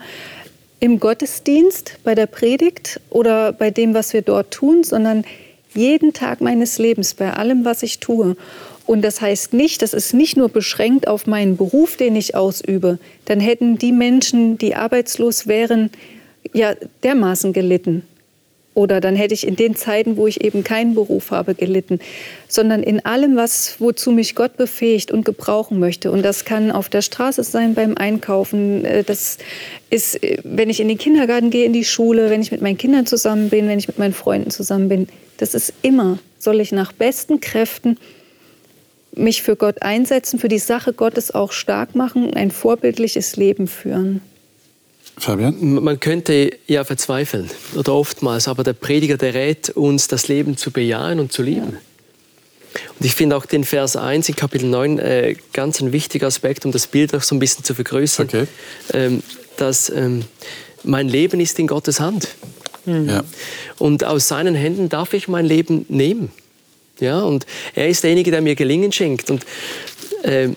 [0.80, 5.24] im Gottesdienst, bei der Predigt oder bei dem, was wir dort tun, sondern
[5.74, 8.36] jeden Tag meines Lebens, bei allem, was ich tue.
[8.90, 12.98] Und das heißt nicht, das ist nicht nur beschränkt auf meinen Beruf, den ich ausübe.
[13.24, 15.90] Dann hätten die Menschen, die arbeitslos wären,
[16.52, 16.74] ja
[17.04, 18.02] dermaßen gelitten.
[18.74, 22.00] Oder dann hätte ich in den Zeiten, wo ich eben keinen Beruf habe, gelitten.
[22.48, 26.10] Sondern in allem, was, wozu mich Gott befähigt und gebrauchen möchte.
[26.10, 28.84] Und das kann auf der Straße sein, beim Einkaufen.
[28.84, 29.38] Äh, das
[29.90, 32.76] ist, äh, wenn ich in den Kindergarten gehe, in die Schule, wenn ich mit meinen
[32.76, 35.06] Kindern zusammen bin, wenn ich mit meinen Freunden zusammen bin.
[35.36, 37.96] Das ist immer, soll ich nach besten Kräften
[39.12, 44.20] mich für Gott einsetzen, für die Sache Gottes auch stark machen, ein vorbildliches Leben führen.
[45.18, 45.82] Fabian?
[45.82, 50.70] Man könnte ja verzweifeln, oder oftmals, aber der Prediger, der rät uns, das Leben zu
[50.70, 51.72] bejahen und zu lieben.
[51.72, 51.78] Ja.
[52.98, 56.64] Und ich finde auch den Vers 1 in Kapitel 9 äh, ganz ein wichtiger Aspekt,
[56.64, 58.46] um das Bild auch so ein bisschen zu vergrößern, okay.
[58.92, 59.22] ähm,
[59.56, 60.24] dass ähm,
[60.84, 62.28] mein Leben ist in Gottes Hand.
[62.86, 63.08] Mhm.
[63.08, 63.24] Ja.
[63.78, 66.30] Und aus seinen Händen darf ich mein Leben nehmen.
[67.00, 69.30] Ja, und er ist derjenige, der mir Gelingen schenkt.
[69.30, 69.44] Und
[70.22, 70.50] äh,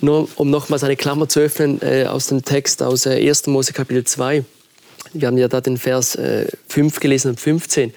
[0.00, 3.46] nur um nochmals eine Klammer zu öffnen äh, aus dem Text aus äh, 1.
[3.46, 4.44] Mose Kapitel 2.
[5.12, 7.94] Wir haben ja da den Vers äh, 5 gelesen und 15.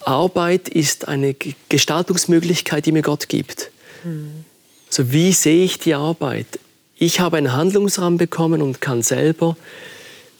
[0.00, 1.34] Arbeit ist eine
[1.68, 3.70] Gestaltungsmöglichkeit, die mir Gott gibt.
[4.04, 4.44] Mhm.
[4.88, 6.46] Also wie sehe ich die Arbeit?
[6.96, 9.56] Ich habe einen Handlungsrahmen bekommen und kann selber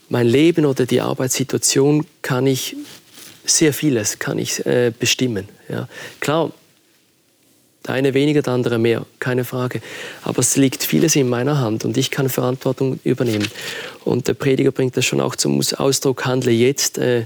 [0.09, 2.75] mein Leben oder die Arbeitssituation kann ich
[3.49, 5.47] sehr vieles kann ich äh, bestimmen.
[5.67, 5.87] Ja.
[6.19, 6.51] Klar,
[7.87, 9.81] der eine weniger, der andere mehr, keine Frage.
[10.23, 13.47] Aber es liegt vieles in meiner Hand und ich kann Verantwortung übernehmen.
[14.03, 16.97] Und der Prediger bringt das schon auch zum Ausdruck, handle jetzt.
[16.97, 17.25] Äh,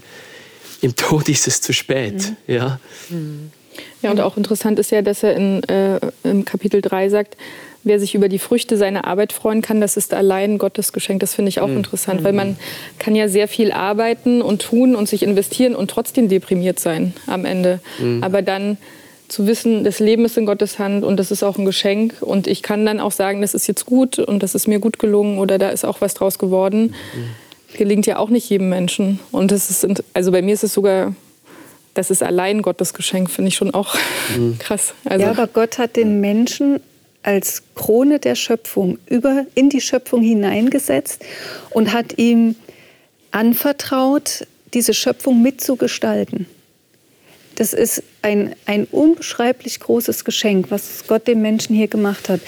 [0.82, 2.34] Im Tod ist es zu spät.
[2.48, 2.54] Mhm.
[2.54, 2.80] Ja.
[4.02, 7.36] ja, und auch interessant ist ja, dass er in, äh, im Kapitel 3 sagt,
[7.84, 11.20] wer sich über die Früchte seiner Arbeit freuen kann, das ist allein Gottes Geschenk.
[11.20, 11.78] Das finde ich auch mhm.
[11.78, 12.58] interessant, weil man
[13.00, 17.46] kann ja sehr viel arbeiten und tun und sich investieren und trotzdem deprimiert sein am
[17.46, 17.80] Ende.
[18.00, 18.24] Mhm.
[18.24, 18.78] Aber dann
[19.28, 22.16] zu wissen, das Leben ist in Gottes Hand und das ist auch ein Geschenk.
[22.22, 25.00] Und ich kann dann auch sagen, das ist jetzt gut und das ist mir gut
[25.00, 26.94] gelungen oder da ist auch was draus geworden.
[27.16, 27.76] Mhm.
[27.78, 29.20] Gelingt ja auch nicht jedem Menschen.
[29.32, 31.16] Und das ist, also bei mir ist es sogar,
[31.96, 33.96] das ist allein Gottes Geschenk, finde ich schon auch
[34.38, 34.58] mhm.
[34.60, 34.94] krass.
[35.06, 36.80] Also, ja, aber Gott hat den Menschen
[37.24, 41.24] als Krone der Schöpfung über, in die Schöpfung hineingesetzt
[41.72, 42.56] und hat ihm
[43.32, 46.46] anvertraut, diese Schöpfung mitzugestalten.
[47.56, 52.42] Das ist ein, ein unbeschreiblich großes Geschenk, was Gott dem Menschen hier gemacht hat.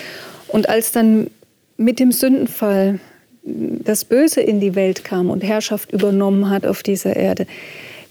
[0.47, 1.29] Und als dann
[1.77, 2.99] mit dem Sündenfall
[3.43, 7.45] das Böse in die Welt kam und Herrschaft übernommen hat auf dieser Erde,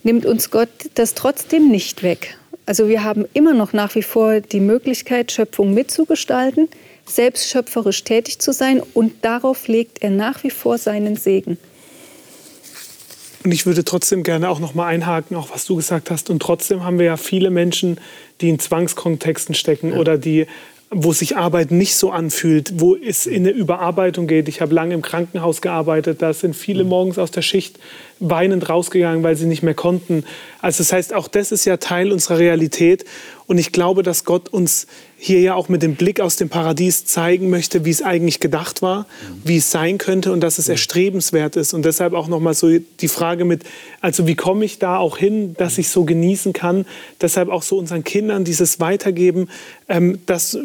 [0.05, 2.39] nimmt uns Gott das trotzdem nicht weg.
[2.67, 6.69] Also wir haben immer noch nach wie vor die Möglichkeit, Schöpfung mitzugestalten,
[7.05, 11.59] selbst schöpferisch tätig zu sein und darauf legt er nach wie vor seinen Segen.
[13.45, 16.31] Und ich würde trotzdem gerne auch noch mal einhaken, auch was du gesagt hast.
[16.31, 18.01] Und trotzdem haben wir ja viele Menschen,
[18.41, 19.99] die in Zwangskontexten stecken ja.
[19.99, 20.47] oder die
[20.97, 24.49] wo sich Arbeit nicht so anfühlt, wo es in eine Überarbeitung geht.
[24.49, 26.91] Ich habe lange im Krankenhaus gearbeitet, da sind viele mhm.
[26.91, 27.79] morgens aus der Schicht
[28.21, 30.25] weinend rausgegangen, weil sie nicht mehr konnten.
[30.61, 33.05] Also das heißt, auch das ist ja Teil unserer Realität.
[33.47, 34.87] Und ich glaube, dass Gott uns
[35.19, 38.81] hier ja auch mit dem Blick aus dem Paradies zeigen möchte, wie es eigentlich gedacht
[38.83, 39.07] war,
[39.45, 41.75] wie es sein könnte und dass es erstrebenswert ist.
[41.75, 43.65] Und deshalb auch nochmal so die Frage mit,
[44.01, 46.87] also wie komme ich da auch hin, dass ich so genießen kann.
[47.21, 49.49] Deshalb auch so unseren Kindern dieses Weitergeben,
[49.89, 50.59] ähm, das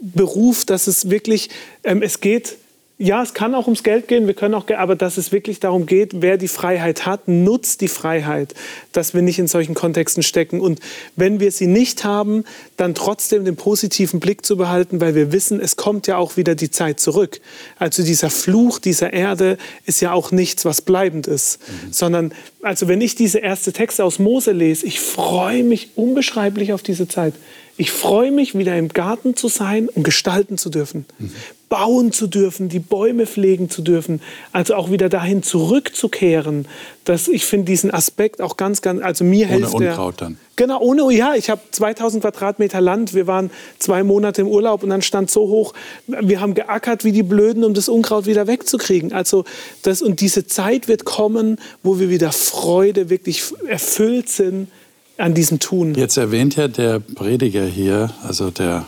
[0.00, 1.50] Beruf, dass es wirklich,
[1.82, 2.56] ähm, es geht
[2.96, 5.84] ja, es kann auch ums Geld gehen, wir können auch, aber dass es wirklich darum
[5.84, 8.54] geht, wer die Freiheit hat, nutzt die Freiheit,
[8.92, 10.60] dass wir nicht in solchen Kontexten stecken.
[10.60, 10.78] Und
[11.16, 12.44] wenn wir sie nicht haben,
[12.76, 16.54] dann trotzdem den positiven Blick zu behalten, weil wir wissen, es kommt ja auch wieder
[16.54, 17.40] die Zeit zurück.
[17.80, 21.92] Also dieser Fluch dieser Erde ist ja auch nichts, was bleibend ist, mhm.
[21.92, 26.82] sondern also wenn ich diese erste Texte aus Mose lese, ich freue mich unbeschreiblich auf
[26.82, 27.34] diese Zeit.
[27.76, 31.06] Ich freue mich, wieder im Garten zu sein und gestalten zu dürfen.
[31.18, 31.32] Mhm
[31.74, 34.20] bauen zu dürfen, die Bäume pflegen zu dürfen,
[34.52, 36.68] also auch wieder dahin zurückzukehren.
[37.04, 40.38] Dass ich finde diesen Aspekt auch ganz, ganz, also mir ohne hilft Unkraut der, dann.
[40.54, 44.90] Genau, ohne, ja, ich habe 2000 Quadratmeter Land, wir waren zwei Monate im Urlaub und
[44.90, 45.74] dann stand so hoch,
[46.06, 49.12] wir haben geackert wie die Blöden, um das Unkraut wieder wegzukriegen.
[49.12, 49.44] Also
[49.82, 54.68] das, und diese Zeit wird kommen, wo wir wieder Freude wirklich erfüllt sind
[55.16, 55.94] an diesem Tun.
[55.94, 58.86] Jetzt erwähnt ja der Prediger hier, also der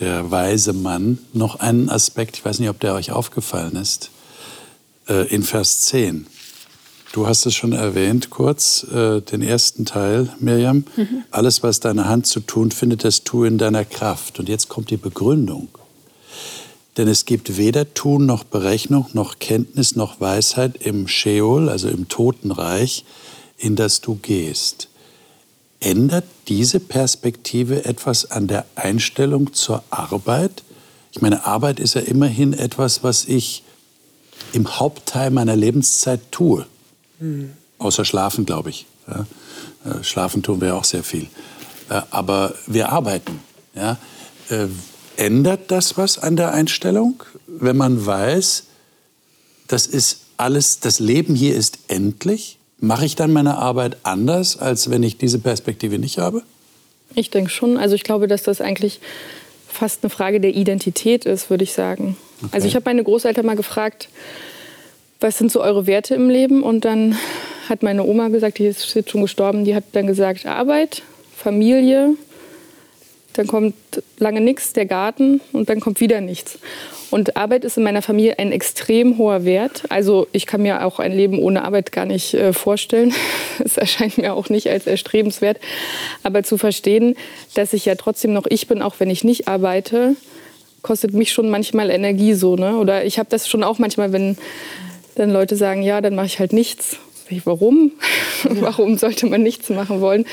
[0.00, 4.10] der weise Mann, noch einen Aspekt, ich weiß nicht, ob der euch aufgefallen ist,
[5.08, 6.26] äh, in Vers 10.
[7.12, 10.84] Du hast es schon erwähnt, kurz, äh, den ersten Teil, Mirjam.
[10.96, 11.24] Mhm.
[11.30, 14.40] Alles, was deine Hand zu tun findet, das tu in deiner Kraft.
[14.40, 15.68] Und jetzt kommt die Begründung.
[16.96, 22.08] Denn es gibt weder Tun noch Berechnung noch Kenntnis noch Weisheit im Sheol, also im
[22.08, 23.04] Totenreich,
[23.58, 24.88] in das du gehst.
[25.84, 30.62] Ändert diese Perspektive etwas an der Einstellung zur Arbeit?
[31.12, 33.62] Ich meine, Arbeit ist ja immerhin etwas, was ich
[34.54, 36.66] im Hauptteil meiner Lebenszeit tue.
[37.20, 37.52] Mhm.
[37.78, 38.86] Außer Schlafen, glaube ich.
[39.06, 39.26] Ja?
[39.84, 41.28] Äh, schlafen tun wir auch sehr viel.
[41.90, 43.40] Äh, aber wir arbeiten.
[43.74, 43.98] Ja?
[44.48, 44.68] Äh,
[45.16, 48.64] ändert das was an der Einstellung, wenn man weiß,
[49.68, 52.58] das ist alles, das Leben hier ist endlich?
[52.86, 56.42] Mache ich dann meine Arbeit anders, als wenn ich diese Perspektive nicht habe?
[57.14, 57.78] Ich denke schon.
[57.78, 59.00] Also ich glaube, dass das eigentlich
[59.68, 62.16] fast eine Frage der Identität ist, würde ich sagen.
[62.42, 62.50] Okay.
[62.52, 64.08] Also ich habe meine Großeltern mal gefragt,
[65.20, 66.62] was sind so eure Werte im Leben?
[66.62, 67.16] Und dann
[67.68, 71.02] hat meine Oma gesagt, die ist jetzt schon gestorben, die hat dann gesagt, Arbeit,
[71.34, 72.14] Familie,
[73.34, 73.74] dann kommt
[74.18, 76.58] lange nichts, der Garten und dann kommt wieder nichts.
[77.10, 79.84] Und Arbeit ist in meiner Familie ein extrem hoher Wert.
[79.88, 83.12] Also ich kann mir auch ein Leben ohne Arbeit gar nicht äh, vorstellen.
[83.64, 85.58] Es erscheint mir auch nicht als erstrebenswert.
[86.24, 87.14] Aber zu verstehen,
[87.54, 90.16] dass ich ja trotzdem noch ich bin, auch wenn ich nicht arbeite,
[90.82, 92.56] kostet mich schon manchmal Energie so.
[92.56, 92.78] Ne?
[92.78, 94.36] Oder ich habe das schon auch manchmal, wenn
[95.14, 96.98] dann Leute sagen, ja, dann mache ich halt nichts.
[97.44, 97.92] Warum?
[98.44, 100.26] Warum sollte man nichts machen wollen?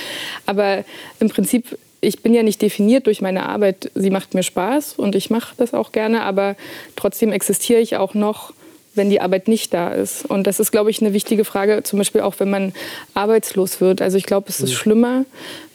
[0.46, 0.84] Aber
[1.20, 3.92] im Prinzip ich bin ja nicht definiert durch meine Arbeit.
[3.94, 6.56] Sie macht mir Spaß und ich mache das auch gerne, aber
[6.96, 8.54] trotzdem existiere ich auch noch,
[8.94, 10.26] wenn die Arbeit nicht da ist.
[10.26, 12.74] Und das ist, glaube ich, eine wichtige Frage, zum Beispiel auch, wenn man
[13.14, 14.02] arbeitslos wird.
[14.02, 15.26] Also ich glaube, es ist schlimmer,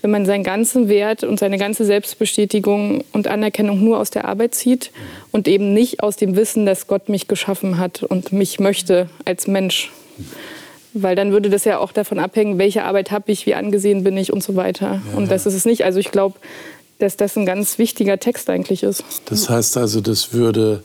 [0.03, 4.55] wenn man seinen ganzen Wert und seine ganze Selbstbestätigung und Anerkennung nur aus der Arbeit
[4.55, 4.91] zieht
[5.33, 9.47] und eben nicht aus dem Wissen, dass Gott mich geschaffen hat und mich möchte als
[9.47, 9.93] Mensch.
[11.03, 14.17] Weil dann würde das ja auch davon abhängen, welche Arbeit habe ich, wie angesehen bin
[14.17, 15.03] ich und so weiter.
[15.11, 15.85] Ja, und das ist es nicht.
[15.85, 16.39] Also ich glaube,
[16.99, 19.05] dass das ein ganz wichtiger Text eigentlich ist.
[19.27, 20.83] Das heißt also, das würde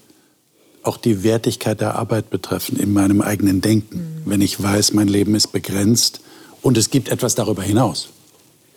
[0.84, 4.30] auch die Wertigkeit der Arbeit betreffen in meinem eigenen Denken, mhm.
[4.30, 6.22] wenn ich weiß, mein Leben ist begrenzt
[6.62, 8.10] und es gibt etwas darüber hinaus,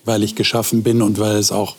[0.05, 1.77] weil ich geschaffen bin und weil es auch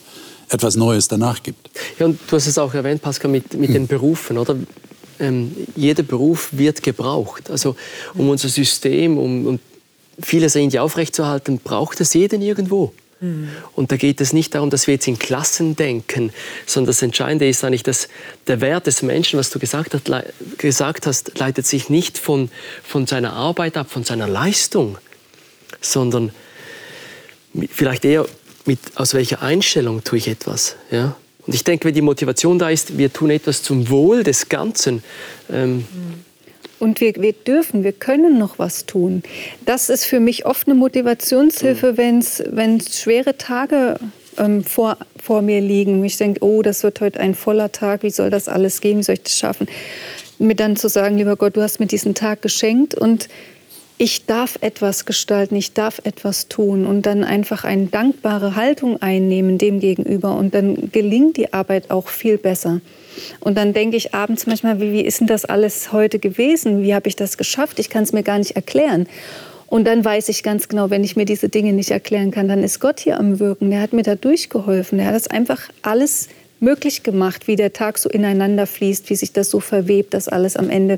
[0.50, 1.70] etwas Neues danach gibt.
[2.00, 4.56] Ja, und du hast es auch erwähnt, Pascal, mit, mit den Berufen, oder?
[5.20, 7.50] Ähm, jeder Beruf wird gebraucht.
[7.50, 7.76] Also
[8.14, 9.60] um unser System, um, um
[10.22, 12.94] vieles irgendwie aufrechtzuerhalten, braucht es jeden irgendwo.
[13.20, 13.50] Mhm.
[13.74, 16.32] Und da geht es nicht darum, dass wir jetzt in Klassen denken,
[16.66, 18.08] sondern das Entscheidende ist eigentlich, dass
[18.48, 20.26] der Wert des Menschen, was du gesagt, hat,
[20.58, 22.50] gesagt hast, leitet sich nicht von,
[22.84, 24.98] von seiner Arbeit ab, von seiner Leistung,
[25.82, 26.32] sondern
[27.70, 28.26] vielleicht eher
[28.66, 30.76] mit, aus welcher Einstellung tue ich etwas.
[30.92, 31.16] Ja?
[31.48, 35.04] Und ich denke, wenn die Motivation da ist, wir tun etwas zum Wohl des Ganzen.
[35.52, 35.86] Ähm
[36.80, 39.24] und wir, wir, dürfen, wir können noch was tun.
[39.66, 41.98] Das ist für mich oft eine Motivationshilfe, mhm.
[42.52, 43.98] wenn es schwere Tage
[44.38, 46.04] ähm, vor, vor mir liegen.
[46.04, 49.04] Ich denke, oh, das wird heute ein voller Tag, wie soll das alles gehen, wie
[49.04, 49.68] soll ich das schaffen?
[50.38, 53.30] Mir dann zu sagen, lieber Gott, du hast mir diesen Tag geschenkt und
[53.98, 59.58] ich darf etwas gestalten, ich darf etwas tun und dann einfach eine dankbare Haltung einnehmen
[59.58, 62.82] dem gegenüber und dann gelingt die Arbeit auch viel besser.
[63.40, 66.84] Und dann denke ich abends manchmal, wie, wie ist denn das alles heute gewesen?
[66.84, 67.80] Wie habe ich das geschafft?
[67.80, 69.08] Ich kann es mir gar nicht erklären.
[69.68, 72.64] Und dann weiß ich ganz genau, wenn ich mir diese Dinge nicht erklären kann, dann
[72.64, 73.72] ist Gott hier am Wirken.
[73.72, 74.98] Der hat mir da durchgeholfen.
[74.98, 76.28] Der hat das einfach alles
[76.60, 80.56] möglich gemacht, wie der Tag so ineinander fließt, wie sich das so verwebt, dass alles
[80.58, 80.98] am Ende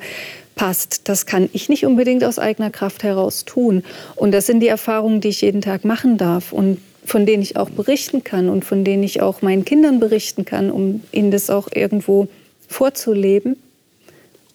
[0.58, 1.08] passt.
[1.08, 3.84] Das kann ich nicht unbedingt aus eigener Kraft heraus tun.
[4.16, 7.56] Und das sind die Erfahrungen, die ich jeden Tag machen darf und von denen ich
[7.56, 11.50] auch berichten kann und von denen ich auch meinen Kindern berichten kann, um ihnen das
[11.50, 12.28] auch irgendwo
[12.68, 13.56] vorzuleben.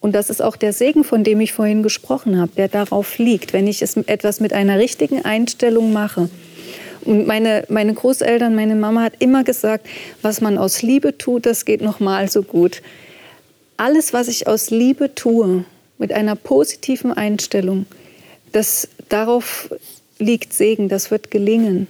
[0.01, 3.53] Und das ist auch der Segen, von dem ich vorhin gesprochen habe, der darauf liegt,
[3.55, 6.29] wenn ich es etwas mit einer richtigen Einstellung mache.
[7.05, 9.87] Und meine, meine Großeltern, meine Mama hat immer gesagt,
[10.21, 12.83] was man aus Liebe tut, das geht noch mal so gut.
[13.77, 15.65] Alles, was ich aus Liebe tue,
[16.03, 17.87] mit einer positiven Einstellung,
[18.51, 19.73] das, darauf
[20.19, 21.87] liegt Segen, das wird gelingen.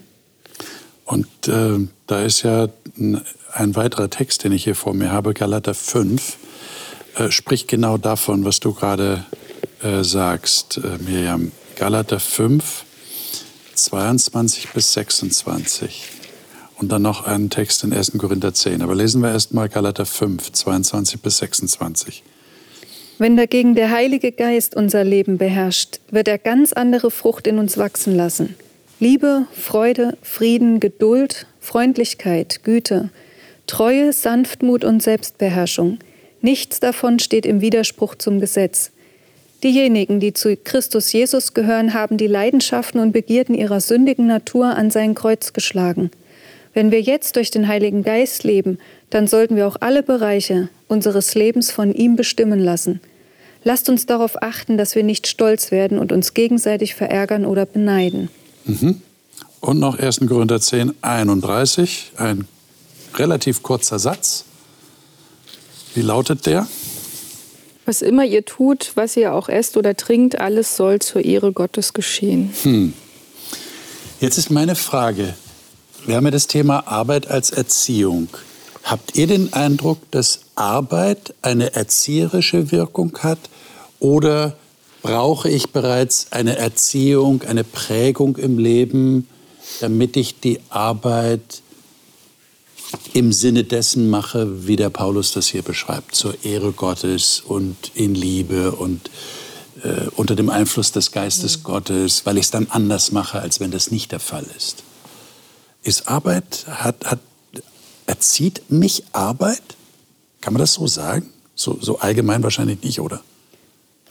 [1.07, 5.73] Und äh, da ist ja ein, weiterer Text, den ich hier vor mir habe, Galater
[5.73, 6.37] 5
[7.15, 9.25] äh, spricht genau davon, was du gerade
[9.83, 11.51] äh, sagst, äh, Miriam.
[11.77, 12.85] Galater 5,
[13.75, 16.09] 22 bis 26.
[16.77, 18.13] Und dann noch einen Text in 1.
[18.19, 18.83] Korinther 10.
[18.83, 22.23] Aber lesen wir erst mal Galater 5, 22 bis 26.
[23.23, 27.79] Wenn dagegen der Heilige Geist unser Leben beherrscht, wird er ganz andere Frucht in uns
[27.79, 28.57] wachsen lassen.
[28.99, 33.11] Liebe, Freude, Frieden, Geduld, Freundlichkeit, Güte,
[33.67, 35.99] Treue, Sanftmut und Selbstbeherrschung–
[36.43, 38.91] Nichts davon steht im Widerspruch zum Gesetz.
[39.63, 44.91] Diejenigen, die zu Christus Jesus gehören, haben die Leidenschaften und Begierden ihrer sündigen Natur an
[44.91, 46.11] sein Kreuz geschlagen.
[46.75, 48.79] Wenn wir jetzt durch den Heiligen Geist leben,
[49.11, 53.01] dann sollten wir auch alle Bereiche unseres Lebens von ihm bestimmen lassen.
[53.65, 58.29] Lasst uns darauf achten, dass wir nicht stolz werden und uns gegenseitig verärgern oder beneiden.
[58.65, 59.03] Mhm.
[59.61, 60.21] Und noch 1.
[60.29, 62.49] Korinther 10, 31, ein
[63.15, 64.45] relativ kurzer Satz.
[65.95, 66.67] Wie lautet der?
[67.85, 71.93] Was immer ihr tut, was ihr auch esst oder trinkt, alles soll zur Ehre Gottes
[71.93, 72.53] geschehen.
[72.63, 72.93] Hm.
[74.21, 75.35] Jetzt ist meine Frage.
[76.07, 78.29] Wir haben ja das Thema Arbeit als Erziehung.
[78.85, 83.39] Habt ihr den Eindruck, dass Arbeit eine erzieherische Wirkung hat
[84.03, 84.57] oder
[85.01, 89.29] brauche ich bereits eine Erziehung, eine Prägung im Leben,
[89.81, 91.63] damit ich die Arbeit
[93.13, 98.17] im Sinne dessen mache, wie der Paulus das hier beschreibt, zur Ehre Gottes und in
[98.17, 99.09] Liebe und
[99.85, 101.63] äh, unter dem Einfluss des Geistes mhm.
[101.63, 104.83] Gottes, weil ich es dann anders mache, als wenn das nicht der Fall ist.
[105.85, 107.21] Ist Arbeit, hat, hat,
[108.07, 109.63] erzieht mich Arbeit?
[110.41, 111.31] Kann man das so sagen?
[111.55, 113.23] So, so allgemein wahrscheinlich nicht, oder?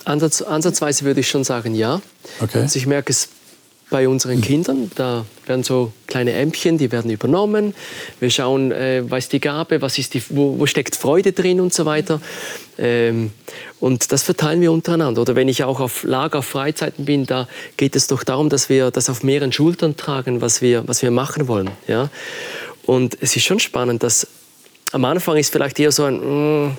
[0.05, 2.01] Ansatz, ansatzweise würde ich schon sagen, ja.
[2.39, 2.59] Okay.
[2.59, 3.29] Also ich merke es
[3.91, 4.89] bei unseren Kindern.
[4.95, 7.75] Da werden so kleine Ämpchen, die werden übernommen.
[8.19, 11.59] Wir schauen, äh, was ist die Gabe, was ist die, wo, wo steckt Freude drin
[11.59, 12.19] und so weiter.
[12.79, 13.31] Ähm,
[13.79, 15.21] und das verteilen wir untereinander.
[15.21, 18.69] Oder wenn ich auch auf Lager, auf Freizeiten bin, da geht es doch darum, dass
[18.69, 21.69] wir das auf mehreren Schultern tragen, was wir, was wir machen wollen.
[21.87, 22.09] Ja?
[22.83, 24.25] Und es ist schon spannend, dass
[24.91, 26.77] am Anfang ist vielleicht eher so ein, mm,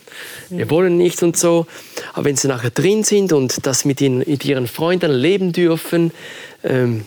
[0.51, 1.67] wir wollen nicht und so.
[2.13, 6.13] Aber wenn sie nachher drin sind und das mit, ihnen, mit ihren Freunden leben dürfen,
[6.63, 7.05] ähm,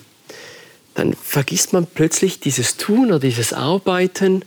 [0.96, 4.44] dann vergisst man plötzlich dieses Tun oder dieses Arbeiten.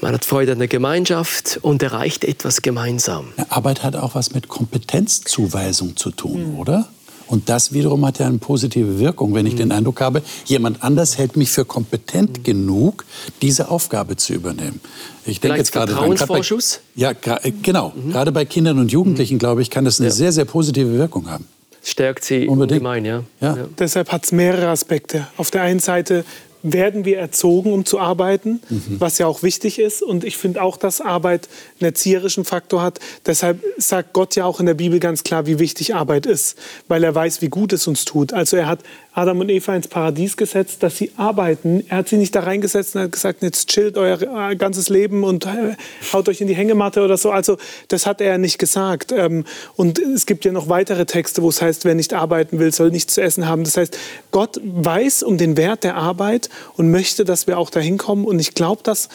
[0.00, 3.32] Man hat Freude an der Gemeinschaft und erreicht etwas gemeinsam.
[3.48, 6.58] Arbeit hat auch was mit Kompetenzzuweisung zu tun, mhm.
[6.58, 6.88] oder?
[7.26, 9.58] Und das wiederum hat ja eine positive Wirkung, wenn ich mhm.
[9.58, 12.42] den Eindruck habe, jemand anders hält mich für kompetent mhm.
[12.44, 13.04] genug,
[13.42, 14.80] diese Aufgabe zu übernehmen.
[15.24, 16.80] Ich denke jetzt gerade Vertrauensvorschuss?
[16.94, 17.10] Bei, ja,
[17.42, 17.92] äh, genau.
[17.94, 18.12] Mhm.
[18.12, 19.40] Gerade bei Kindern und Jugendlichen, mhm.
[19.40, 20.14] glaube ich, kann das eine ja.
[20.14, 21.46] sehr, sehr positive Wirkung haben
[21.86, 22.80] stärkt sie Unbedingt.
[22.80, 23.04] ungemein.
[23.04, 23.22] Ja.
[23.40, 23.56] Ja.
[23.56, 23.64] ja.
[23.78, 25.28] Deshalb hat es mehrere Aspekte.
[25.36, 26.24] Auf der einen Seite
[26.72, 28.96] werden wir erzogen, um zu arbeiten, mhm.
[28.98, 30.02] was ja auch wichtig ist.
[30.02, 31.48] Und ich finde auch, dass Arbeit
[31.80, 32.98] einen erzieherischen Faktor hat.
[33.24, 36.56] Deshalb sagt Gott ja auch in der Bibel ganz klar, wie wichtig Arbeit ist,
[36.88, 38.32] weil er weiß, wie gut es uns tut.
[38.32, 38.80] Also er hat
[39.16, 41.82] Adam und Eva ins Paradies gesetzt, dass sie arbeiten.
[41.88, 45.24] Er hat sie nicht da reingesetzt und hat gesagt, jetzt chillt euer äh, ganzes Leben
[45.24, 45.74] und äh,
[46.12, 47.30] haut euch in die Hängematte oder so.
[47.30, 47.56] Also
[47.88, 49.12] das hat er nicht gesagt.
[49.12, 52.74] Ähm, und es gibt ja noch weitere Texte, wo es heißt, wer nicht arbeiten will,
[52.74, 53.64] soll nichts zu essen haben.
[53.64, 53.96] Das heißt,
[54.32, 58.24] Gott weiß um den Wert der Arbeit und möchte, dass wir auch dahin kommen.
[58.24, 59.08] Und ich glaube, dass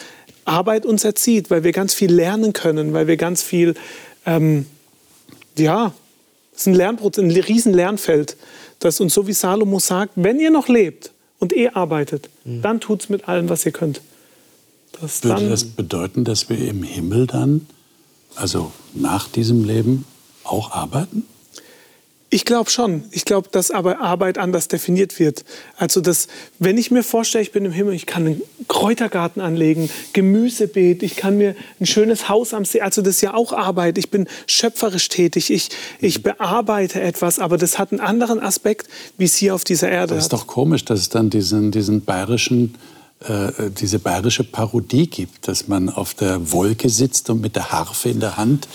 [0.44, 3.74] Arbeit uns erzieht, weil wir ganz viel lernen können, weil wir ganz viel,
[4.26, 4.66] ähm,
[5.56, 5.92] ja,
[6.54, 8.36] es ist ein Lernprozess, ein riesen Lernfeld
[8.84, 12.62] dass uns so wie Salomo sagt, wenn ihr noch lebt und eh arbeitet, mhm.
[12.62, 14.00] dann tut es mit allem, was ihr könnt.
[15.00, 17.66] Das Würde das bedeuten, dass wir im Himmel dann,
[18.34, 20.04] also nach diesem Leben,
[20.44, 21.24] auch arbeiten?
[22.34, 23.04] Ich glaube schon.
[23.10, 25.44] Ich glaube, dass aber Arbeit anders definiert wird.
[25.76, 26.28] Also, dass,
[26.58, 31.16] wenn ich mir vorstelle, ich bin im Himmel, ich kann einen Kräutergarten anlegen, Gemüsebeet, ich
[31.16, 32.80] kann mir ein schönes Haus am See.
[32.80, 33.98] Also, das ist ja auch Arbeit.
[33.98, 35.50] Ich bin schöpferisch tätig.
[35.50, 35.68] Ich,
[36.00, 40.14] ich bearbeite etwas, aber das hat einen anderen Aspekt, wie es hier auf dieser Erde
[40.14, 40.40] Das ist hat.
[40.40, 42.76] doch komisch, dass es dann diesen, diesen bayerischen
[43.20, 48.08] äh, diese bayerische Parodie gibt, dass man auf der Wolke sitzt und mit der Harfe
[48.08, 48.66] in der Hand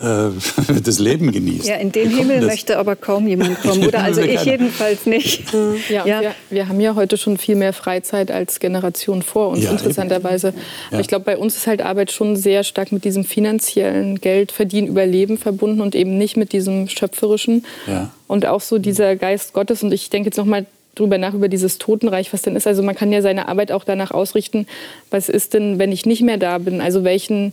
[0.82, 1.68] das Leben genießt.
[1.68, 2.46] Ja, in den Himmel das?
[2.46, 4.02] möchte aber kaum jemand kommen, oder?
[4.02, 5.44] Also ich jedenfalls nicht.
[5.88, 6.20] Ja, Ja.
[6.22, 10.48] Wir, wir haben ja heute schon viel mehr Freizeit als Generation vor uns, Ja, interessanterweise.
[10.48, 10.54] Ja.
[10.92, 14.52] Aber ich glaube, bei uns ist halt Arbeit schon sehr stark mit diesem finanziellen Geld
[14.52, 17.66] verdienen, Überleben verbunden und eben nicht mit diesem schöpferischen.
[17.86, 18.10] Ja.
[18.26, 19.82] Und auch so dieser Geist Gottes.
[19.82, 22.66] Und ich denke jetzt noch mal drüber nach über dieses Totenreich, was denn ist.
[22.66, 24.66] Also man kann ja seine Arbeit auch danach ausrichten,
[25.10, 26.80] was ist denn, wenn ich nicht mehr da bin?
[26.80, 27.52] Also welchen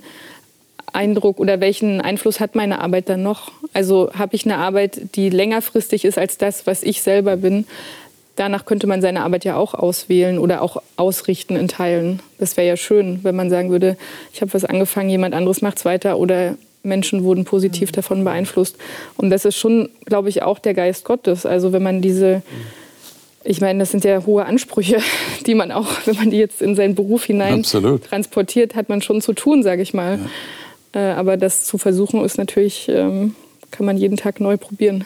[0.93, 3.51] Eindruck oder welchen Einfluss hat meine Arbeit dann noch?
[3.73, 7.65] Also habe ich eine Arbeit, die längerfristig ist als das, was ich selber bin?
[8.35, 12.21] Danach könnte man seine Arbeit ja auch auswählen oder auch ausrichten in Teilen.
[12.37, 13.97] Das wäre ja schön, wenn man sagen würde,
[14.31, 18.77] ich habe was angefangen, jemand anderes macht es weiter oder Menschen wurden positiv davon beeinflusst.
[19.17, 21.45] Und das ist schon, glaube ich, auch der Geist Gottes.
[21.45, 22.41] Also wenn man diese,
[23.43, 24.99] ich meine, das sind ja hohe Ansprüche,
[25.45, 28.05] die man auch, wenn man die jetzt in seinen Beruf hinein Absolut.
[28.05, 30.19] transportiert, hat man schon zu tun, sage ich mal.
[30.93, 33.35] Äh, aber das zu versuchen ist natürlich, ähm,
[33.71, 35.03] kann man jeden Tag neu probieren.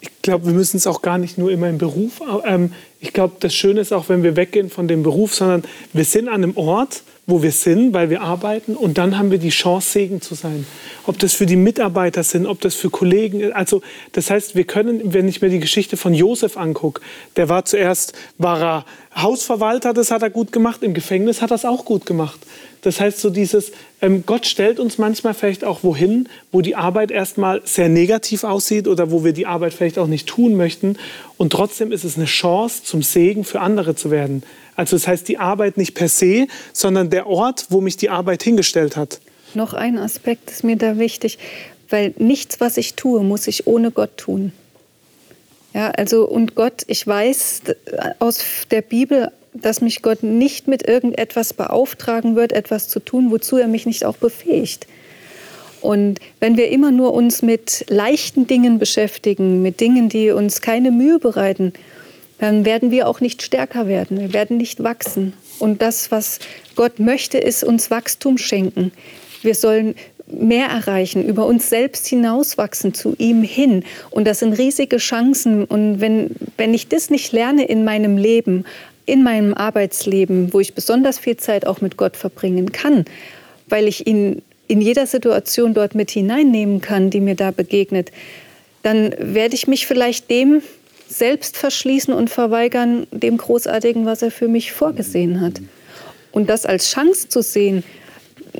[0.00, 2.20] Ich glaube, wir müssen es auch gar nicht nur immer im Beruf.
[2.44, 6.04] Ähm, ich glaube, das Schöne ist auch, wenn wir weggehen von dem Beruf, sondern wir
[6.04, 9.50] sind an einem Ort, wo wir sind, weil wir arbeiten und dann haben wir die
[9.50, 10.66] Chance, Segen zu sein.
[11.06, 13.54] Ob das für die Mitarbeiter sind, ob das für Kollegen ist.
[13.54, 13.82] Also
[14.12, 17.02] das heißt, wir können, wenn ich mir die Geschichte von Josef angucke,
[17.36, 18.84] der war zuerst, war er
[19.14, 22.40] Hausverwalter, das hat er gut gemacht, im Gefängnis hat er es auch gut gemacht.
[22.82, 27.10] Das heißt, so dieses, ähm, Gott stellt uns manchmal vielleicht auch wohin, wo die Arbeit
[27.10, 30.96] erstmal sehr negativ aussieht oder wo wir die Arbeit vielleicht auch nicht tun möchten.
[31.38, 34.42] Und trotzdem ist es eine Chance, zum Segen für andere zu werden.
[34.74, 38.42] Also das heißt, die Arbeit nicht per se, sondern der Ort, wo mich die Arbeit
[38.42, 39.20] hingestellt hat.
[39.54, 41.38] Noch ein Aspekt ist mir da wichtig,
[41.88, 44.52] weil nichts, was ich tue, muss ich ohne Gott tun.
[45.74, 47.62] Ja, also und Gott, ich weiß
[48.18, 53.56] aus der Bibel, dass mich Gott nicht mit irgendetwas beauftragen wird, etwas zu tun, wozu
[53.56, 54.86] er mich nicht auch befähigt.
[55.80, 60.90] Und wenn wir immer nur uns mit leichten Dingen beschäftigen, mit Dingen, die uns keine
[60.90, 61.72] Mühe bereiten,
[62.38, 64.20] dann werden wir auch nicht stärker werden.
[64.20, 65.32] Wir werden nicht wachsen.
[65.58, 66.38] Und das, was
[66.76, 68.92] Gott möchte, ist uns Wachstum schenken.
[69.42, 69.94] Wir sollen
[70.30, 73.84] mehr erreichen, über uns selbst hinauswachsen, zu ihm hin.
[74.10, 75.64] Und das sind riesige Chancen.
[75.64, 78.64] Und wenn, wenn ich das nicht lerne in meinem Leben,
[79.06, 83.06] in meinem Arbeitsleben, wo ich besonders viel Zeit auch mit Gott verbringen kann,
[83.68, 88.12] weil ich ihn in jeder Situation dort mit hineinnehmen kann, die mir da begegnet,
[88.82, 90.62] dann werde ich mich vielleicht dem
[91.08, 95.60] selbst verschließen und verweigern, dem Großartigen, was er für mich vorgesehen hat.
[96.32, 97.82] Und das als Chance zu sehen,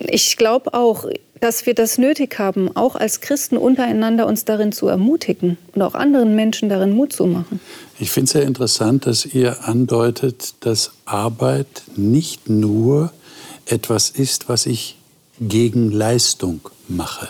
[0.09, 1.04] ich glaube auch,
[1.40, 5.94] dass wir das nötig haben, auch als Christen untereinander uns darin zu ermutigen und auch
[5.94, 7.61] anderen Menschen darin Mut zu machen.
[8.00, 13.12] Ich finde es sehr interessant, dass ihr andeutet, dass Arbeit nicht nur
[13.66, 14.97] etwas ist, was ich
[15.41, 17.28] gegen Leistung mache,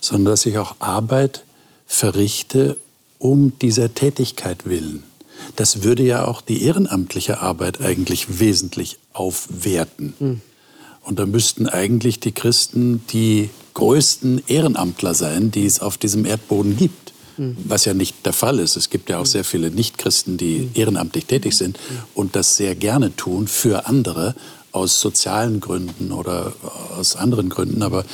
[0.00, 1.44] sondern dass ich auch Arbeit
[1.86, 2.76] verrichte
[3.18, 5.02] um dieser Tätigkeit willen.
[5.56, 10.14] Das würde ja auch die ehrenamtliche Arbeit eigentlich wesentlich aufwerten.
[11.02, 16.76] Und da müssten eigentlich die Christen die größten Ehrenamtler sein, die es auf diesem Erdboden
[16.76, 17.12] gibt.
[17.64, 18.76] Was ja nicht der Fall ist.
[18.76, 21.78] Es gibt ja auch sehr viele Nichtchristen, die ehrenamtlich tätig sind
[22.14, 24.34] und das sehr gerne tun für andere
[24.72, 26.52] aus sozialen Gründen oder
[26.98, 27.82] aus anderen Gründen.
[27.82, 28.04] Aber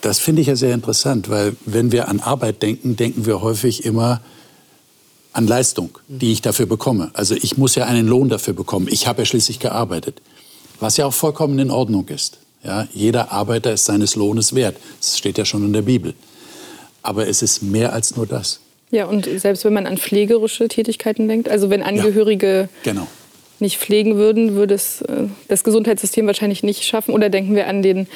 [0.00, 3.84] das finde ich ja sehr interessant, weil wenn wir an Arbeit denken, denken wir häufig
[3.84, 4.20] immer
[5.32, 7.10] an Leistung, die ich dafür bekomme.
[7.14, 8.86] Also ich muss ja einen Lohn dafür bekommen.
[8.90, 10.20] Ich habe ja schließlich gearbeitet.
[10.80, 12.38] Was ja auch vollkommen in Ordnung ist.
[12.62, 14.76] Ja, jeder Arbeiter ist seines Lohnes wert.
[15.00, 16.14] Das steht ja schon in der Bibel.
[17.02, 18.60] Aber es ist mehr als nur das.
[18.90, 23.06] Ja, und selbst wenn man an pflegerische Tätigkeiten denkt, also wenn Angehörige Genau.
[23.60, 27.12] Nicht pflegen würden, würde es äh, das Gesundheitssystem wahrscheinlich nicht schaffen.
[27.14, 28.06] Oder denken wir an den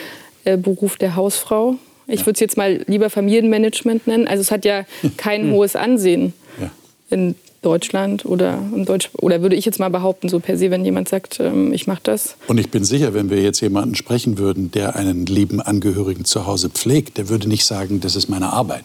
[0.45, 1.77] äh, Beruf der Hausfrau.
[2.07, 4.27] Ich würde es jetzt mal lieber Familienmanagement nennen.
[4.29, 4.85] Also es hat ja
[5.17, 6.71] kein hohes Ansehen Ja.
[7.11, 10.85] in Deutschland oder im Deutsch oder würde ich jetzt mal behaupten, so per se, wenn
[10.85, 12.37] jemand sagt, ähm, ich mache das.
[12.47, 16.47] Und ich bin sicher, wenn wir jetzt jemanden sprechen würden, der einen lieben Angehörigen zu
[16.47, 18.85] Hause pflegt, der würde nicht sagen, das ist meine Arbeit.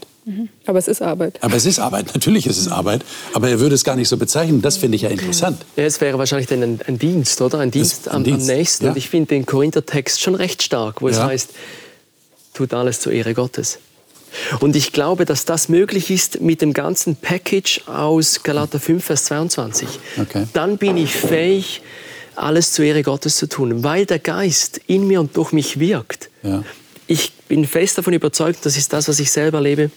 [0.65, 1.37] Aber es ist Arbeit.
[1.41, 3.03] Aber es ist Arbeit, natürlich ist es Arbeit,
[3.33, 4.61] aber er würde es gar nicht so bezeichnen.
[4.61, 5.65] Das finde ich ja interessant.
[5.75, 7.59] Ja, es wäre wahrscheinlich dann ein, ein Dienst, oder?
[7.59, 8.85] Ein Dienst, ein am, Dienst, am nächsten.
[8.85, 8.91] ja.
[8.91, 11.25] Und ich finde den Korinther-Text schon recht stark, wo es Ja.
[11.27, 11.49] heißt,
[12.53, 13.79] tut alles zur Ehre Gottes.
[14.61, 19.25] Und ich glaube, dass das möglich ist mit dem ganzen Package aus Galater 5, Vers
[19.25, 19.87] 22.
[20.19, 20.47] Okay.
[20.53, 21.81] Dann bin ich fähig,
[22.35, 26.29] alles zur Ehre Gottes zu tun, weil der Geist in mir und durch mich wirkt.
[26.41, 26.63] Ja.
[27.05, 29.91] Ich bin fest davon überzeugt, das ist das, was ich selber lebe.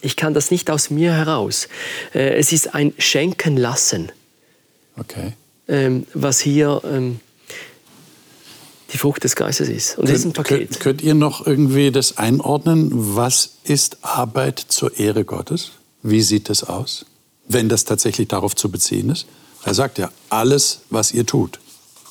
[0.00, 1.68] Ich kann das nicht aus mir heraus.
[2.14, 4.12] Äh, es ist ein Schenken lassen,
[4.98, 5.32] okay.
[5.68, 7.20] Ähm, was hier ähm,
[8.92, 9.98] die Frucht des Geistes ist.
[9.98, 10.58] Und könnt, das ist ein Paket.
[10.58, 12.90] Könnt, könnt ihr noch irgendwie das einordnen?
[12.92, 15.72] Was ist Arbeit zur Ehre Gottes?
[16.02, 17.04] Wie sieht das aus,
[17.48, 19.26] wenn das tatsächlich darauf zu beziehen ist?
[19.64, 21.58] Er sagt ja, alles, was ihr tut,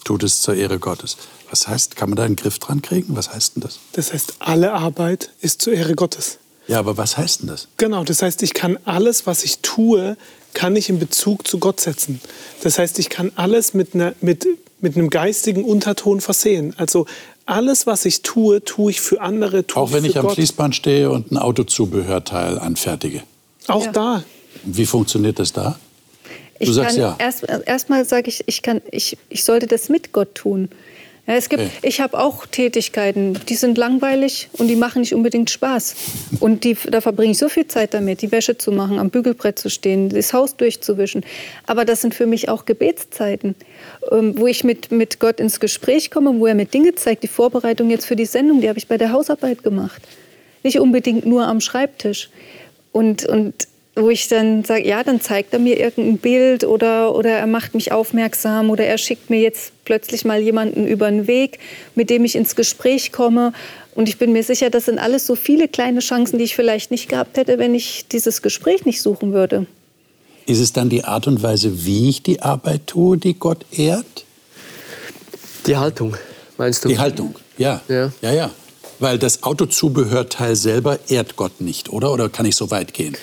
[0.04, 1.16] tut es zur Ehre Gottes.
[1.50, 3.16] Was heißt, kann man da einen Griff dran kriegen?
[3.16, 3.80] Was heißt denn das?
[3.94, 6.40] Das heißt, alle Arbeit ist zur Ehre Gottes.
[6.68, 7.68] Ja, aber was heißt denn das?
[7.78, 10.18] Genau, das heißt, ich kann alles, was ich tue,
[10.53, 12.22] kann ich in Bezug zu Gott setzen.
[12.63, 14.47] Das heißt, ich kann alles mit, einer, mit,
[14.80, 16.74] mit einem geistigen Unterton versehen.
[16.78, 17.05] Also
[17.45, 19.68] alles, was ich tue, tue ich für andere.
[19.68, 20.36] Tue Auch wenn ich am Gott.
[20.36, 23.22] Fließband stehe und ein Autozubehörteil anfertige.
[23.68, 23.91] Auch ja.
[23.91, 24.24] da.
[24.63, 25.78] Wie funktioniert das da?
[26.59, 27.16] Du ich sagst ja.
[27.20, 30.70] Erstmal erst sage ich, ich, kann, ich, ich sollte das mit Gott tun.
[31.28, 31.71] Ja, es gibt, okay.
[31.82, 35.95] Ich habe auch Tätigkeiten, die sind langweilig und die machen nicht unbedingt Spaß.
[36.39, 39.57] Und die, da verbringe ich so viel Zeit damit, die Wäsche zu machen, am Bügelbrett
[39.57, 41.26] zu stehen, das Haus durchzuwischen.
[41.65, 43.55] Aber das sind für mich auch Gebetszeiten,
[44.11, 47.23] ähm, wo ich mit, mit Gott ins Gespräch komme, wo er mir Dinge zeigt.
[47.23, 50.03] Die Vorbereitung jetzt für die Sendung, die habe ich bei der Hausarbeit gemacht.
[50.61, 52.30] Nicht unbedingt nur am Schreibtisch.
[52.91, 57.32] Und, und wo ich dann sage, ja, dann zeigt er mir irgendein Bild oder, oder
[57.32, 61.60] er macht mich aufmerksam oder er schickt mir jetzt plötzlich mal jemanden über den Weg,
[61.96, 63.54] mit dem ich ins Gespräch komme.
[63.93, 66.91] Und ich bin mir sicher, das sind alles so viele kleine Chancen, die ich vielleicht
[66.91, 69.66] nicht gehabt hätte, wenn ich dieses Gespräch nicht suchen würde.
[70.46, 74.26] Ist es dann die Art und Weise, wie ich die Arbeit tue, die Gott ehrt?
[75.66, 76.18] Die Haltung,
[76.58, 76.89] meinst du?
[76.89, 77.82] Die Haltung, ja.
[77.88, 78.34] Ja, ja.
[78.34, 78.52] ja.
[79.00, 82.12] Weil das Autozubehörteil selber ehrt Gott nicht, oder?
[82.12, 83.16] Oder kann ich so weit gehen?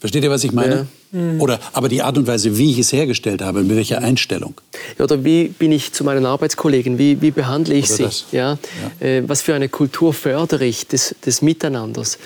[0.00, 0.86] Versteht ihr, was ich meine?
[1.12, 1.20] Ja.
[1.20, 1.40] Mhm.
[1.40, 4.60] Oder aber die Art und Weise, wie ich es hergestellt habe, mit welcher Einstellung.
[4.98, 6.98] Ja, oder wie bin ich zu meinen Arbeitskollegen?
[6.98, 8.36] Wie, wie behandle ich oder sie?
[8.36, 8.58] Ja?
[9.00, 9.06] ja.
[9.06, 12.18] Äh, was für eine Kultur fördere ich des, des Miteinanders?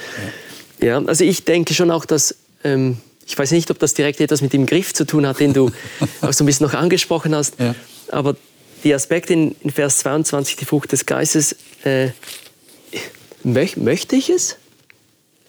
[0.81, 0.87] Ja.
[0.87, 1.07] ja.
[1.07, 4.53] also ich denke schon auch, dass ähm, ich weiß nicht, ob das direkt etwas mit
[4.53, 5.71] dem Griff zu tun hat, den du
[6.21, 7.55] auch so ein bisschen noch angesprochen hast.
[8.09, 8.37] Aber
[8.85, 12.09] die Aspekte in, in, Vers 22, die Frucht des Geistes, äh,
[13.45, 14.57] möch, möchte ich es?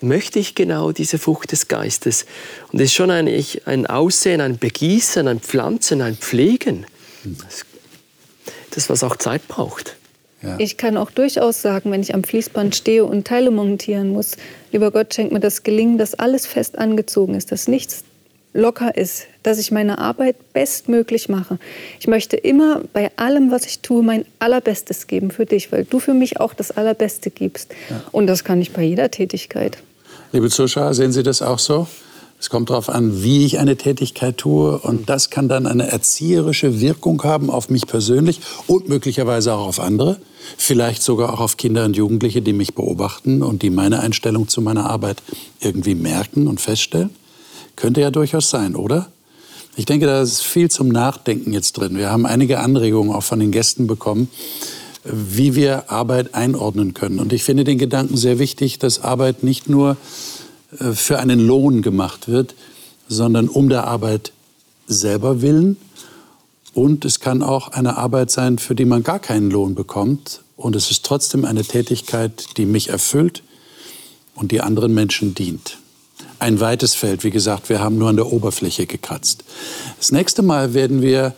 [0.03, 2.25] Möchte ich genau diese Frucht des Geistes.
[2.71, 3.27] Und es ist schon ein,
[3.65, 6.85] ein Aussehen, ein Begießen, ein Pflanzen, ein Pflegen.
[7.23, 7.65] Das,
[8.71, 9.95] das was auch Zeit braucht.
[10.41, 10.55] Ja.
[10.59, 14.35] Ich kann auch durchaus sagen, wenn ich am Fließband stehe und Teile montieren muss,
[14.71, 18.03] lieber Gott, schenkt mir das Gelingen, dass alles fest angezogen ist, dass nichts
[18.53, 21.57] locker ist, dass ich meine Arbeit bestmöglich mache.
[21.99, 25.99] Ich möchte immer bei allem, was ich tue, mein Allerbestes geben für dich, weil du
[25.99, 27.73] für mich auch das Allerbeste gibst.
[27.89, 28.03] Ja.
[28.11, 29.77] Und das kann ich bei jeder Tätigkeit.
[30.33, 31.85] Liebe Zuschauer, sehen Sie das auch so?
[32.39, 34.79] Es kommt darauf an, wie ich eine Tätigkeit tue.
[34.79, 39.79] Und das kann dann eine erzieherische Wirkung haben auf mich persönlich und möglicherweise auch auf
[39.79, 40.17] andere.
[40.57, 44.59] Vielleicht sogar auch auf Kinder und Jugendliche, die mich beobachten und die meine Einstellung zu
[44.61, 45.21] meiner Arbeit
[45.59, 47.11] irgendwie merken und feststellen.
[47.75, 49.09] Könnte ja durchaus sein, oder?
[49.75, 51.95] Ich denke, da ist viel zum Nachdenken jetzt drin.
[51.95, 54.29] Wir haben einige Anregungen auch von den Gästen bekommen
[55.03, 57.19] wie wir Arbeit einordnen können.
[57.19, 59.97] Und ich finde den Gedanken sehr wichtig, dass Arbeit nicht nur
[60.79, 62.55] äh, für einen Lohn gemacht wird,
[63.07, 64.31] sondern um der Arbeit
[64.87, 65.77] selber willen.
[66.73, 70.41] Und es kann auch eine Arbeit sein, für die man gar keinen Lohn bekommt.
[70.57, 73.43] Und es ist trotzdem eine Tätigkeit, die mich erfüllt
[74.35, 75.77] und die anderen Menschen dient.
[76.39, 79.43] Ein weites Feld, wie gesagt, wir haben nur an der Oberfläche gekratzt.
[79.97, 81.33] Das nächste Mal werden wir,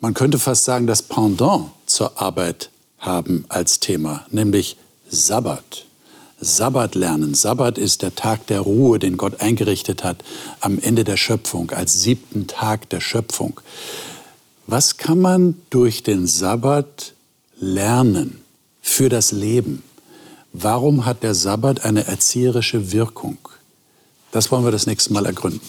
[0.00, 4.76] man könnte fast sagen, das Pendant zur Arbeit haben als Thema, nämlich
[5.08, 5.86] Sabbat.
[6.40, 7.34] Sabbat lernen.
[7.34, 10.22] Sabbat ist der Tag der Ruhe, den Gott eingerichtet hat
[10.60, 13.60] am Ende der Schöpfung, als siebten Tag der Schöpfung.
[14.66, 17.14] Was kann man durch den Sabbat
[17.58, 18.40] lernen
[18.80, 19.82] für das Leben?
[20.52, 23.38] Warum hat der Sabbat eine erzieherische Wirkung?
[24.32, 25.60] Das wollen wir das nächste Mal ergründen.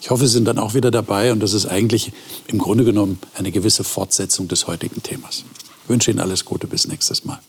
[0.00, 2.12] Ich hoffe, Sie sind dann auch wieder dabei und das ist eigentlich
[2.46, 5.44] im Grunde genommen eine gewisse Fortsetzung des heutigen Themas
[5.90, 7.40] wünsche Ihnen alles Gute bis nächstes Mal.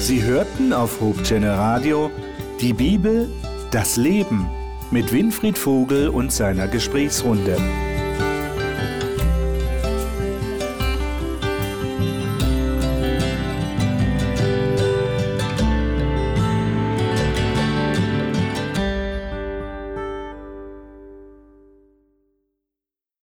[0.00, 2.10] Sie hörten auf Hochchannel Radio
[2.60, 3.28] die Bibel,
[3.70, 4.48] das Leben
[4.90, 7.56] mit Winfried Vogel und seiner Gesprächsrunde.